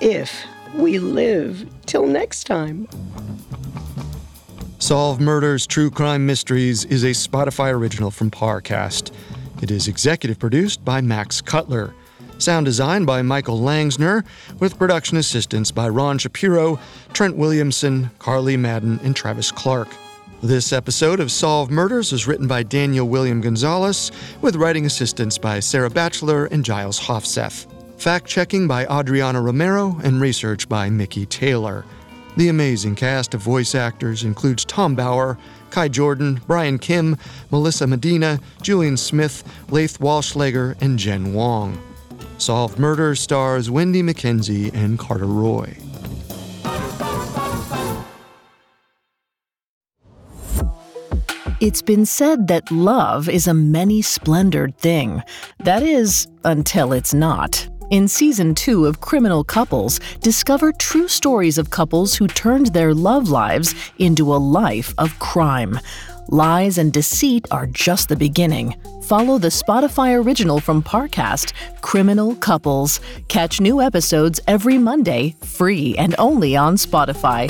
If 0.00 0.42
we 0.74 0.98
live 0.98 1.68
till 1.84 2.06
next 2.06 2.44
time. 2.44 2.88
Solve 4.84 5.18
Murders 5.18 5.66
True 5.66 5.90
Crime 5.90 6.26
Mysteries 6.26 6.84
is 6.84 7.04
a 7.04 7.12
Spotify 7.12 7.72
original 7.72 8.10
from 8.10 8.30
Parcast. 8.30 9.14
It 9.62 9.70
is 9.70 9.88
executive 9.88 10.38
produced 10.38 10.84
by 10.84 11.00
Max 11.00 11.40
Cutler. 11.40 11.94
Sound 12.36 12.66
design 12.66 13.06
by 13.06 13.22
Michael 13.22 13.58
Langsner, 13.58 14.26
with 14.60 14.78
production 14.78 15.16
assistance 15.16 15.70
by 15.70 15.88
Ron 15.88 16.18
Shapiro, 16.18 16.78
Trent 17.14 17.34
Williamson, 17.34 18.10
Carly 18.18 18.58
Madden, 18.58 19.00
and 19.02 19.16
Travis 19.16 19.50
Clark. 19.50 19.88
This 20.42 20.70
episode 20.70 21.18
of 21.18 21.32
Solve 21.32 21.70
Murders 21.70 22.12
was 22.12 22.26
written 22.26 22.46
by 22.46 22.62
Daniel 22.62 23.08
William 23.08 23.40
Gonzalez, 23.40 24.12
with 24.42 24.56
writing 24.56 24.84
assistance 24.84 25.38
by 25.38 25.60
Sarah 25.60 25.88
Batchelor 25.88 26.44
and 26.44 26.62
Giles 26.62 27.00
Hofseth. 27.00 27.66
Fact 27.98 28.26
checking 28.26 28.68
by 28.68 28.84
Adriana 28.84 29.40
Romero 29.40 29.98
and 30.04 30.20
research 30.20 30.68
by 30.68 30.90
Mickey 30.90 31.24
Taylor. 31.24 31.86
The 32.36 32.48
amazing 32.48 32.96
cast 32.96 33.34
of 33.34 33.42
voice 33.42 33.76
actors 33.76 34.24
includes 34.24 34.64
Tom 34.64 34.96
Bauer, 34.96 35.38
Kai 35.70 35.88
Jordan, 35.88 36.40
Brian 36.46 36.78
Kim, 36.78 37.16
Melissa 37.52 37.86
Medina, 37.86 38.40
Julian 38.60 38.96
Smith, 38.96 39.44
Laith 39.70 39.98
Walschlager, 40.00 40.74
and 40.80 40.98
Jen 40.98 41.32
Wong. 41.32 41.80
Solved 42.38 42.78
Murder 42.78 43.14
stars 43.14 43.70
Wendy 43.70 44.02
McKenzie 44.02 44.74
and 44.74 44.98
Carter 44.98 45.26
Roy. 45.26 45.76
It's 51.60 51.82
been 51.82 52.04
said 52.04 52.48
that 52.48 52.70
love 52.70 53.28
is 53.28 53.46
a 53.46 53.54
many 53.54 54.02
splendored 54.02 54.76
thing. 54.76 55.22
That 55.60 55.82
is, 55.82 56.26
until 56.44 56.92
it's 56.92 57.14
not. 57.14 57.68
In 57.94 58.08
season 58.08 58.56
two 58.56 58.86
of 58.86 59.00
Criminal 59.00 59.44
Couples, 59.44 60.00
discover 60.20 60.72
true 60.72 61.06
stories 61.06 61.58
of 61.58 61.70
couples 61.70 62.16
who 62.16 62.26
turned 62.26 62.72
their 62.72 62.92
love 62.92 63.28
lives 63.28 63.72
into 64.00 64.34
a 64.34 64.42
life 64.58 64.92
of 64.98 65.16
crime. 65.20 65.78
Lies 66.26 66.78
and 66.78 66.92
deceit 66.92 67.46
are 67.52 67.68
just 67.68 68.08
the 68.08 68.16
beginning. 68.16 68.74
Follow 69.04 69.38
the 69.38 69.46
Spotify 69.46 70.20
original 70.20 70.58
from 70.58 70.82
Parcast, 70.82 71.52
Criminal 71.82 72.34
Couples. 72.34 72.98
Catch 73.28 73.60
new 73.60 73.80
episodes 73.80 74.40
every 74.48 74.76
Monday, 74.76 75.36
free 75.44 75.96
and 75.96 76.16
only 76.18 76.56
on 76.56 76.74
Spotify. 76.74 77.48